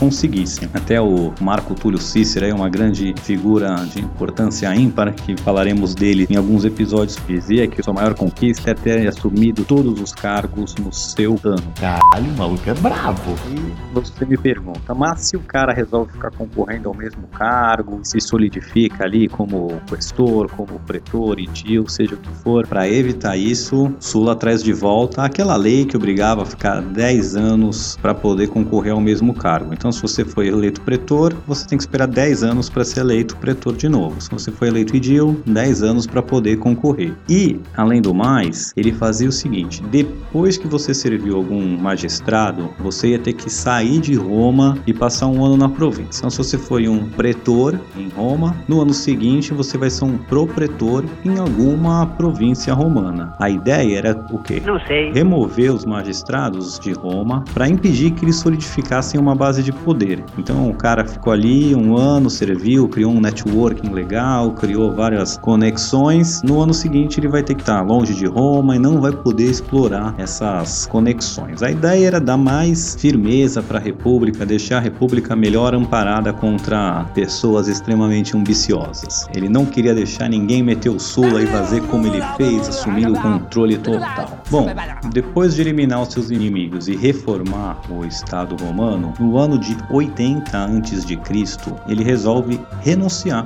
conseguissem. 0.00 0.66
Até 0.72 0.98
o 0.98 1.30
Marco 1.42 1.74
Túlio 1.74 2.00
Cícero 2.00 2.46
é 2.46 2.54
uma 2.54 2.70
grande 2.70 3.14
figura 3.22 3.74
de 3.84 4.00
importância 4.00 4.74
ímpar, 4.74 5.12
que 5.12 5.36
falaremos 5.42 5.94
dele 5.94 6.26
em 6.30 6.36
alguns 6.36 6.64
episódios, 6.64 7.18
dizia 7.28 7.68
que 7.68 7.82
sua 7.82 7.92
maior 7.92 8.14
conquista 8.14 8.70
é 8.70 8.74
ter 8.74 9.06
assumido 9.06 9.62
todos 9.62 10.00
os 10.00 10.12
cargos 10.12 10.74
no 10.76 10.90
seu 10.90 11.38
ano. 11.44 11.62
Caralho, 11.78 12.32
o 12.32 12.38
maluco 12.38 12.70
é 12.70 12.72
bravo. 12.74 13.34
E 13.50 13.92
você 13.92 14.24
me 14.24 14.38
pergunta, 14.38 14.94
mas 14.94 15.20
se 15.20 15.36
o 15.36 15.40
cara 15.40 15.74
resolve 15.74 16.12
ficar 16.12 16.30
concorrendo 16.30 16.88
ao 16.88 16.94
mesmo 16.94 17.26
cargo, 17.28 18.00
se 18.02 18.18
solidifica 18.20 19.04
ali 19.04 19.28
como 19.28 19.68
questor, 19.86 20.50
como 20.50 20.78
pretor, 20.80 21.38
edil, 21.38 21.86
seja 21.86 22.14
o 22.14 22.18
que 22.18 22.32
for, 22.36 22.66
para 22.66 22.88
evitar 22.88 23.36
isso, 23.36 23.92
Sula 24.00 24.34
traz 24.34 24.62
de 24.62 24.72
volta 24.72 25.24
aquela 25.24 25.56
lei 25.56 25.84
que 25.84 25.96
obrigava 25.96 26.42
a 26.42 26.46
ficar 26.46 26.80
10 26.80 27.36
anos 27.36 27.98
para 28.00 28.14
poder 28.14 28.48
concorrer 28.48 28.92
ao 28.92 29.00
mesmo 29.00 29.34
cargo. 29.34 29.74
Então, 29.74 29.89
se 29.92 30.02
você 30.02 30.24
foi 30.24 30.48
eleito 30.48 30.80
pretor, 30.80 31.34
você 31.46 31.66
tem 31.66 31.78
que 31.78 31.82
esperar 31.84 32.06
10 32.06 32.42
anos 32.42 32.68
para 32.68 32.84
ser 32.84 33.00
eleito 33.00 33.36
pretor 33.36 33.76
de 33.76 33.88
novo. 33.88 34.20
Se 34.20 34.30
você 34.30 34.50
foi 34.50 34.68
eleito 34.68 34.96
edil, 34.96 35.40
10 35.46 35.82
anos 35.82 36.06
para 36.06 36.22
poder 36.22 36.58
concorrer. 36.58 37.14
E, 37.28 37.58
além 37.76 38.00
do 38.00 38.14
mais, 38.14 38.72
ele 38.76 38.92
fazia 38.92 39.28
o 39.28 39.32
seguinte: 39.32 39.82
depois 39.90 40.56
que 40.56 40.66
você 40.66 40.94
serviu 40.94 41.36
algum 41.36 41.76
magistrado, 41.78 42.70
você 42.78 43.08
ia 43.08 43.18
ter 43.18 43.32
que 43.32 43.50
sair 43.50 44.00
de 44.00 44.14
Roma 44.14 44.78
e 44.86 44.92
passar 44.92 45.26
um 45.26 45.44
ano 45.44 45.56
na 45.56 45.68
província. 45.68 46.20
Então, 46.20 46.30
se 46.30 46.38
você 46.38 46.58
foi 46.58 46.88
um 46.88 47.08
pretor 47.10 47.78
em 47.96 48.08
Roma, 48.08 48.56
no 48.68 48.80
ano 48.80 48.94
seguinte 48.94 49.52
você 49.52 49.76
vai 49.78 49.90
ser 49.90 50.04
um 50.04 50.18
propretor 50.18 51.04
em 51.24 51.38
alguma 51.38 52.06
província 52.06 52.72
romana. 52.74 53.34
A 53.38 53.48
ideia 53.48 53.98
era 53.98 54.26
o 54.30 54.38
quê? 54.38 54.62
Não 54.64 54.78
sei. 54.86 55.12
Remover 55.12 55.74
os 55.74 55.84
magistrados 55.84 56.78
de 56.78 56.92
Roma 56.92 57.44
para 57.52 57.68
impedir 57.68 58.10
que 58.12 58.24
eles 58.24 58.36
solidificassem 58.36 59.20
uma 59.20 59.34
base 59.34 59.62
de 59.62 59.72
poder. 59.80 60.24
Então 60.38 60.68
o 60.68 60.74
cara 60.74 61.06
ficou 61.06 61.32
ali 61.32 61.74
um 61.74 61.96
ano, 61.96 62.30
serviu, 62.30 62.88
criou 62.88 63.12
um 63.12 63.20
networking 63.20 63.90
legal, 63.90 64.52
criou 64.52 64.92
várias 64.92 65.36
conexões. 65.36 66.42
No 66.42 66.60
ano 66.60 66.72
seguinte 66.72 67.18
ele 67.18 67.28
vai 67.28 67.42
ter 67.42 67.54
que 67.54 67.62
estar 67.62 67.82
longe 67.82 68.14
de 68.14 68.26
Roma 68.26 68.76
e 68.76 68.78
não 68.78 69.00
vai 69.00 69.12
poder 69.12 69.50
explorar 69.50 70.14
essas 70.18 70.86
conexões. 70.86 71.62
A 71.62 71.70
ideia 71.70 72.06
era 72.06 72.20
dar 72.20 72.36
mais 72.36 72.94
firmeza 72.94 73.62
para 73.62 73.78
a 73.78 73.82
República, 73.82 74.46
deixar 74.46 74.78
a 74.78 74.80
República 74.80 75.34
melhor 75.34 75.74
amparada 75.74 76.32
contra 76.32 77.04
pessoas 77.14 77.68
extremamente 77.68 78.36
ambiciosas. 78.36 79.26
Ele 79.34 79.48
não 79.48 79.64
queria 79.66 79.94
deixar 79.94 80.28
ninguém 80.28 80.62
meter 80.62 80.88
o 80.88 80.98
Sula 80.98 81.42
e 81.42 81.46
fazer 81.46 81.80
como 81.82 82.06
ele 82.06 82.22
fez, 82.36 82.68
assumindo 82.68 83.12
o 83.12 83.20
controle 83.20 83.78
total. 83.78 84.40
Bom, 84.50 84.66
depois 85.12 85.54
de 85.54 85.62
eliminar 85.62 86.02
os 86.02 86.12
seus 86.12 86.30
inimigos 86.30 86.88
e 86.88 86.96
reformar 86.96 87.80
o 87.90 88.04
Estado 88.04 88.56
romano, 88.62 89.12
no 89.18 89.38
ano 89.38 89.58
de 89.60 89.76
80 89.90 90.58
a.C., 90.58 91.18
ele 91.86 92.02
resolve 92.02 92.60
renunciar. 92.80 93.44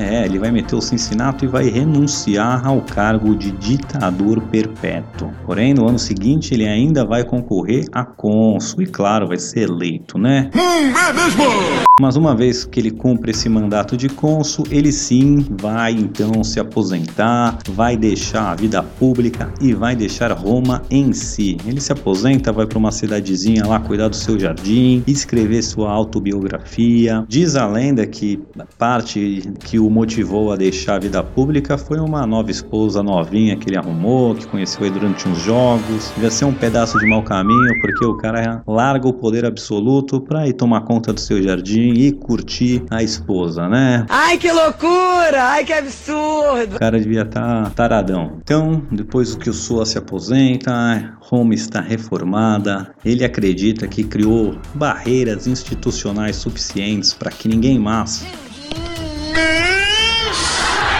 É, 0.00 0.24
ele 0.24 0.38
vai 0.38 0.50
meter 0.50 0.74
o 0.74 0.80
Cincinnato 0.80 1.44
e 1.44 1.48
vai 1.48 1.68
renunciar 1.68 2.66
ao 2.66 2.80
cargo 2.80 3.36
de 3.36 3.52
ditador 3.52 4.40
perpétuo. 4.42 5.30
Porém, 5.46 5.72
no 5.72 5.88
ano 5.88 5.98
seguinte, 5.98 6.52
ele 6.52 6.68
ainda 6.68 7.04
vai 7.04 7.24
concorrer 7.24 7.86
a 7.92 8.04
cônsul 8.04 8.82
e, 8.82 8.86
claro, 8.86 9.28
vai 9.28 9.38
ser 9.38 9.70
eleito, 9.70 10.18
né? 10.18 10.50
Hum, 10.54 10.92
é 10.98 11.12
mesmo! 11.12 11.91
Mas 12.00 12.16
uma 12.16 12.34
vez 12.34 12.64
que 12.64 12.80
ele 12.80 12.90
cumpre 12.90 13.32
esse 13.32 13.50
mandato 13.50 13.98
de 13.98 14.08
cônsul, 14.08 14.64
ele 14.70 14.90
sim 14.90 15.44
vai 15.60 15.92
então 15.92 16.42
se 16.42 16.58
aposentar, 16.58 17.58
vai 17.68 17.98
deixar 17.98 18.50
a 18.50 18.54
vida 18.54 18.82
pública 18.82 19.52
e 19.60 19.74
vai 19.74 19.94
deixar 19.94 20.32
Roma 20.32 20.82
em 20.90 21.12
si. 21.12 21.58
Ele 21.66 21.82
se 21.82 21.92
aposenta, 21.92 22.50
vai 22.50 22.66
para 22.66 22.78
uma 22.78 22.90
cidadezinha 22.90 23.66
lá 23.66 23.78
cuidar 23.78 24.08
do 24.08 24.16
seu 24.16 24.38
jardim, 24.40 25.04
escrever 25.06 25.62
sua 25.62 25.90
autobiografia. 25.90 27.26
Diz 27.28 27.56
a 27.56 27.66
lenda 27.66 28.06
que 28.06 28.40
parte 28.78 29.42
que 29.60 29.78
o 29.78 29.90
motivou 29.90 30.50
a 30.50 30.56
deixar 30.56 30.96
a 30.96 30.98
vida 30.98 31.22
pública 31.22 31.76
foi 31.76 32.00
uma 32.00 32.26
nova 32.26 32.50
esposa 32.50 33.02
novinha 33.02 33.54
que 33.54 33.68
ele 33.68 33.76
arrumou, 33.76 34.34
que 34.34 34.46
conheceu 34.46 34.84
aí 34.84 34.90
durante 34.90 35.28
uns 35.28 35.40
jogos. 35.42 36.10
Devia 36.14 36.30
ser 36.30 36.46
um 36.46 36.54
pedaço 36.54 36.98
de 36.98 37.06
mau 37.06 37.22
caminho, 37.22 37.80
porque 37.82 38.04
o 38.06 38.16
cara 38.16 38.62
larga 38.66 39.06
o 39.06 39.12
poder 39.12 39.44
absoluto 39.44 40.22
para 40.22 40.48
ir 40.48 40.54
tomar 40.54 40.80
conta 40.80 41.12
do 41.12 41.20
seu 41.20 41.42
jardim 41.42 41.82
e 41.92 42.12
curtir 42.12 42.82
a 42.90 43.02
esposa, 43.02 43.68
né? 43.68 44.06
Ai, 44.08 44.38
que 44.38 44.50
loucura! 44.50 45.44
Ai, 45.44 45.64
que 45.64 45.72
absurdo! 45.72 46.76
O 46.76 46.78
cara 46.78 46.98
devia 46.98 47.22
estar 47.22 47.64
tá 47.64 47.70
taradão. 47.70 48.38
Então, 48.42 48.86
depois 48.90 49.34
que 49.34 49.50
o 49.50 49.52
Sula 49.52 49.84
se 49.84 49.98
aposenta, 49.98 51.16
Roma 51.20 51.54
está 51.54 51.80
reformada. 51.80 52.94
Ele 53.04 53.24
acredita 53.24 53.86
que 53.86 54.04
criou 54.04 54.56
barreiras 54.74 55.46
institucionais 55.46 56.36
suficientes 56.36 57.14
para 57.14 57.30
que 57.30 57.48
ninguém 57.48 57.78
mais 57.78 58.24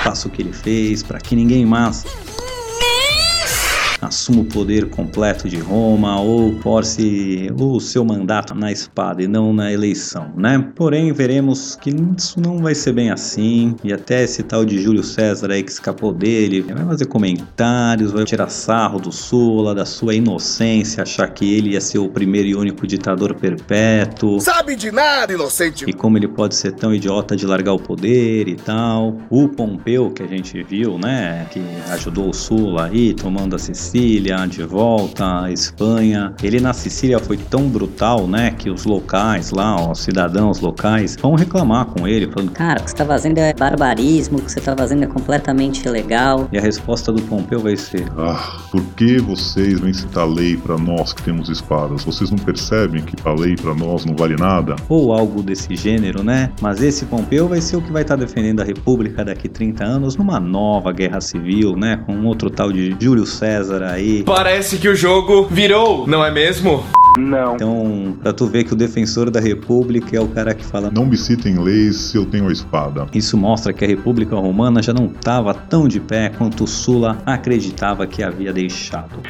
faça 0.02 0.26
o 0.26 0.30
que 0.30 0.42
ele 0.42 0.52
fez, 0.52 1.02
para 1.02 1.18
que 1.18 1.36
ninguém 1.36 1.64
mais 1.64 2.04
assuma 4.02 4.42
o 4.42 4.44
poder 4.44 4.90
completo 4.90 5.48
de 5.48 5.58
Roma 5.58 6.20
ou 6.20 6.52
force 6.60 7.48
o 7.58 7.78
seu 7.78 8.04
mandato 8.04 8.54
na 8.54 8.72
espada 8.72 9.22
e 9.22 9.28
não 9.28 9.52
na 9.52 9.72
eleição, 9.72 10.32
né? 10.36 10.58
Porém, 10.74 11.12
veremos 11.12 11.76
que 11.76 11.94
isso 12.18 12.40
não 12.40 12.58
vai 12.58 12.74
ser 12.74 12.92
bem 12.92 13.10
assim 13.10 13.76
e 13.84 13.92
até 13.92 14.24
esse 14.24 14.42
tal 14.42 14.64
de 14.64 14.80
Júlio 14.80 15.04
César 15.04 15.52
aí 15.52 15.62
que 15.62 15.70
escapou 15.70 16.12
dele 16.12 16.62
vai 16.62 16.84
fazer 16.84 17.06
comentários, 17.06 18.10
vai 18.10 18.24
tirar 18.24 18.48
sarro 18.48 18.98
do 18.98 19.12
Sula, 19.12 19.74
da 19.74 19.86
sua 19.86 20.14
inocência, 20.14 21.02
achar 21.02 21.28
que 21.28 21.54
ele 21.54 21.70
ia 21.70 21.80
ser 21.80 21.98
o 21.98 22.08
primeiro 22.08 22.48
e 22.48 22.54
único 22.54 22.86
ditador 22.86 23.34
perpétuo. 23.34 24.40
Sabe 24.40 24.74
de 24.74 24.90
nada, 24.90 25.32
inocente! 25.32 25.84
E 25.86 25.92
como 25.92 26.18
ele 26.18 26.28
pode 26.28 26.56
ser 26.56 26.72
tão 26.72 26.92
idiota 26.92 27.36
de 27.36 27.46
largar 27.46 27.72
o 27.72 27.78
poder 27.78 28.48
e 28.48 28.56
tal. 28.56 29.16
O 29.30 29.48
Pompeu, 29.48 30.10
que 30.10 30.22
a 30.22 30.26
gente 30.26 30.62
viu, 30.62 30.98
né, 30.98 31.46
que 31.50 31.62
ajudou 31.90 32.30
o 32.30 32.34
Sula 32.34 32.86
aí, 32.86 33.14
tomando 33.14 33.54
assistência 33.54 33.91
Sicília, 33.92 34.46
de 34.46 34.62
volta 34.62 35.42
à 35.42 35.52
Espanha. 35.52 36.32
Ele 36.42 36.58
na 36.60 36.72
Sicília 36.72 37.18
foi 37.18 37.36
tão 37.36 37.68
brutal, 37.68 38.26
né, 38.26 38.50
que 38.50 38.70
os 38.70 38.86
locais 38.86 39.50
lá, 39.50 39.90
os 39.90 39.98
cidadãos 39.98 40.60
locais, 40.60 41.14
vão 41.20 41.34
reclamar 41.34 41.84
com 41.84 42.08
ele, 42.08 42.26
falando: 42.32 42.52
Cara, 42.52 42.80
o 42.80 42.84
que 42.84 42.90
você 42.90 42.96
tá 42.96 43.04
fazendo 43.04 43.36
é 43.36 43.52
barbarismo, 43.52 44.38
o 44.38 44.42
que 44.42 44.50
você 44.50 44.62
tá 44.62 44.74
fazendo 44.74 45.04
é 45.04 45.06
completamente 45.06 45.84
ilegal. 45.84 46.48
E 46.50 46.56
a 46.56 46.60
resposta 46.62 47.12
do 47.12 47.20
Pompeu 47.20 47.60
vai 47.60 47.76
ser: 47.76 48.10
Ah, 48.16 48.62
por 48.70 48.82
que 48.94 49.18
vocês 49.18 49.78
vêm 49.78 49.92
citar 49.92 50.26
lei 50.26 50.56
para 50.56 50.78
nós 50.78 51.12
que 51.12 51.22
temos 51.22 51.50
espadas? 51.50 52.02
Vocês 52.02 52.30
não 52.30 52.38
percebem 52.38 53.02
que 53.02 53.14
a 53.28 53.34
lei 53.34 53.56
para 53.56 53.74
nós 53.74 54.06
não 54.06 54.16
vale 54.16 54.36
nada? 54.36 54.74
Ou 54.88 55.12
algo 55.12 55.42
desse 55.42 55.76
gênero, 55.76 56.22
né? 56.22 56.50
Mas 56.62 56.80
esse 56.80 57.04
Pompeu 57.04 57.46
vai 57.46 57.60
ser 57.60 57.76
o 57.76 57.82
que 57.82 57.92
vai 57.92 58.00
estar 58.00 58.16
tá 58.16 58.24
defendendo 58.24 58.60
a 58.60 58.64
República 58.64 59.22
daqui 59.22 59.50
30 59.50 59.84
anos 59.84 60.16
numa 60.16 60.40
nova 60.40 60.92
guerra 60.92 61.20
civil, 61.20 61.76
né? 61.76 61.98
Com 62.06 62.24
outro 62.24 62.48
tal 62.48 62.72
de 62.72 62.96
Júlio 62.98 63.26
César 63.26 63.81
aí. 63.82 64.22
Parece 64.24 64.78
que 64.78 64.88
o 64.88 64.94
jogo 64.94 65.46
virou, 65.50 66.06
não 66.06 66.24
é 66.24 66.30
mesmo? 66.30 66.84
Não. 67.18 67.54
Então, 67.56 68.16
pra 68.22 68.32
tu 68.32 68.46
ver 68.46 68.64
que 68.64 68.72
o 68.72 68.76
defensor 68.76 69.30
da 69.30 69.38
República 69.38 70.16
é 70.16 70.20
o 70.20 70.28
cara 70.28 70.54
que 70.54 70.64
fala: 70.64 70.90
Não 70.90 71.04
me 71.04 71.16
citem 71.16 71.58
leis 71.58 71.96
se 71.96 72.16
eu 72.16 72.24
tenho 72.24 72.48
a 72.48 72.52
espada. 72.52 73.06
Isso 73.12 73.36
mostra 73.36 73.72
que 73.72 73.84
a 73.84 73.88
República 73.88 74.34
Romana 74.36 74.82
já 74.82 74.92
não 74.92 75.06
estava 75.06 75.52
tão 75.52 75.86
de 75.86 76.00
pé 76.00 76.30
quanto 76.30 76.66
Sula 76.66 77.18
acreditava 77.26 78.06
que 78.06 78.22
havia 78.22 78.52
deixado. 78.52 79.20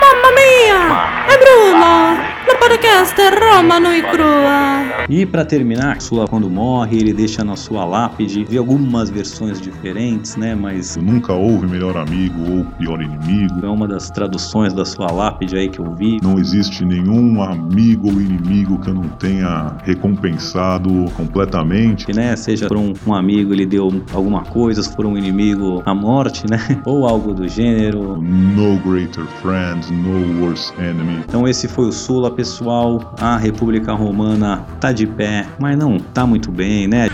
Mamma 0.00 0.32
mia! 0.34 1.34
É 1.34 1.38
Bruno! 1.38 2.41
Podcast 2.58 3.16
Roma 3.40 3.80
no 3.80 3.92
e 3.92 4.02
crua. 4.02 5.06
E 5.08 5.24
para 5.26 5.44
terminar, 5.44 6.00
Sula 6.00 6.26
quando 6.26 6.48
morre, 6.50 6.98
ele 6.98 7.12
deixa 7.12 7.44
na 7.44 7.56
sua 7.56 7.84
lápide, 7.84 8.44
vi 8.44 8.58
algumas 8.58 9.10
versões 9.10 9.60
diferentes, 9.60 10.36
né, 10.36 10.54
mas 10.54 10.96
nunca 10.96 11.32
houve 11.32 11.66
melhor 11.66 11.96
amigo 11.96 12.40
ou 12.50 12.64
pior 12.78 13.00
inimigo. 13.00 13.64
É 13.64 13.68
uma 13.68 13.88
das 13.88 14.10
traduções 14.10 14.72
da 14.72 14.84
sua 14.84 15.10
lápide 15.10 15.56
aí 15.56 15.68
que 15.68 15.78
eu 15.78 15.94
vi. 15.94 16.18
Não 16.22 16.38
existe 16.38 16.84
nenhum 16.84 17.42
amigo 17.42 18.08
ou 18.08 18.20
inimigo 18.20 18.78
que 18.78 18.88
eu 18.88 18.94
não 18.94 19.08
tenha 19.08 19.76
recompensado 19.84 21.06
completamente, 21.16 22.10
e, 22.10 22.14
né, 22.14 22.36
seja 22.36 22.68
por 22.68 22.76
um, 22.76 22.92
um 23.06 23.14
amigo 23.14 23.52
ele 23.52 23.66
deu 23.66 24.02
alguma 24.12 24.42
coisa, 24.42 24.82
se 24.82 24.94
for 24.94 25.06
um 25.06 25.16
inimigo 25.16 25.82
a 25.84 25.94
morte, 25.94 26.44
né, 26.48 26.58
ou 26.84 27.06
algo 27.06 27.32
do 27.32 27.48
gênero. 27.48 28.20
No 28.20 28.78
greater 28.78 29.24
friend, 29.40 29.92
no 29.92 30.44
worse 30.44 30.72
enemy. 30.78 31.20
Então 31.28 31.46
esse 31.48 31.66
foi 31.68 31.86
o 31.86 31.92
Sula 31.92 32.30
pessoal, 32.42 33.14
a 33.20 33.36
República 33.36 33.92
Romana 33.92 34.66
tá 34.80 34.90
de 34.90 35.06
pé, 35.06 35.46
mas 35.60 35.78
não 35.78 36.00
tá 36.00 36.26
muito 36.26 36.50
bem, 36.50 36.88
né? 36.88 37.08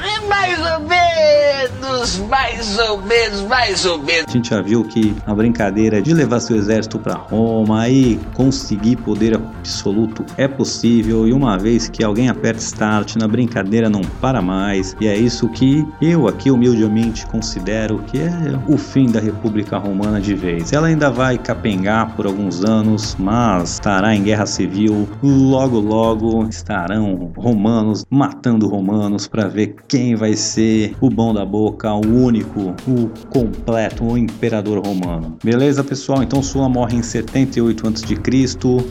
Menos, 2.09 2.29
mais 2.29 2.79
ou 2.79 3.03
menos, 3.03 3.41
mais 3.43 3.85
ou 3.85 3.99
menos. 3.99 4.25
A 4.29 4.31
gente 4.31 4.49
já 4.49 4.63
viu 4.63 4.85
que 4.85 5.15
a 5.27 5.35
brincadeira 5.35 6.01
de 6.01 6.15
levar 6.15 6.41
seu 6.41 6.57
exército 6.57 6.99
para 6.99 7.15
Roma 7.15 7.89
e 7.89 8.19
conseguir 8.35 8.97
poder 8.97 9.35
absoluto 9.35 10.25
é 10.37 10.49
possível 10.49 11.27
e 11.27 11.33
uma 11.33 11.59
vez 11.59 11.89
que 11.89 12.03
alguém 12.03 12.29
aperta 12.29 12.61
start 12.61 13.17
na 13.17 13.29
brincadeira 13.29 13.91
não 13.91 14.01
para 14.21 14.41
mais 14.41 14.97
e 15.01 15.07
é 15.07 15.17
isso 15.17 15.49
que 15.49 15.87
eu 16.01 16.27
aqui 16.27 16.51
humildemente 16.51 17.27
considero 17.27 17.99
que 18.07 18.19
é 18.19 18.31
o 18.67 18.79
fim 18.79 19.11
da 19.11 19.21
República 19.21 19.77
Romana 19.77 20.21
de 20.21 20.35
vez. 20.35 20.73
Ela 20.73 20.87
ainda 20.87 21.11
vai 21.11 21.37
capengar 21.37 22.15
por 22.15 22.27
alguns 22.27 22.65
anos, 22.65 23.17
mas 23.19 23.75
estará 23.75 24.15
em 24.15 24.23
guerra 24.23 24.47
civil 24.47 25.09
logo 25.23 25.79
logo 25.79 26.49
estarão 26.49 27.33
romanos 27.37 28.05
matando 28.09 28.69
romanos 28.69 29.27
para 29.27 29.47
ver 29.49 29.77
quem 29.87 30.15
vai 30.15 30.35
ser 30.35 30.97
o 31.01 31.11
bom 31.11 31.35
da 31.35 31.45
boca, 31.45 31.98
o 31.99 32.25
único, 32.25 32.75
o 32.87 33.09
completo, 33.29 34.05
o 34.05 34.17
imperador 34.17 34.85
romano. 34.85 35.37
Beleza, 35.43 35.85
pessoal? 35.85 36.23
Então 36.23 36.43
Sula 36.43 36.69
morre 36.69 36.97
em 36.97 37.03
78 37.03 37.89
a.C. 37.89 38.15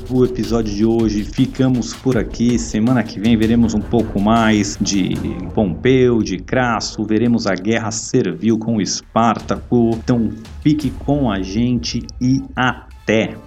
O 0.09 0.25
episódio 0.25 0.73
de 0.73 0.85
hoje 0.85 1.23
ficamos 1.23 1.93
por 1.93 2.17
aqui. 2.17 2.59
Semana 2.59 3.03
que 3.03 3.19
vem 3.19 3.37
veremos 3.37 3.73
um 3.73 3.81
pouco 3.81 4.19
mais 4.19 4.77
de 4.79 5.13
Pompeu, 5.53 6.21
de 6.21 6.37
Crasso, 6.37 7.03
veremos 7.05 7.47
a 7.47 7.55
guerra 7.55 7.91
servil 7.91 8.57
com 8.57 8.81
Espartaco. 8.81 9.91
Então 9.95 10.29
fique 10.61 10.89
com 10.91 11.31
a 11.31 11.41
gente 11.41 12.05
e 12.21 12.41
até! 12.55 13.46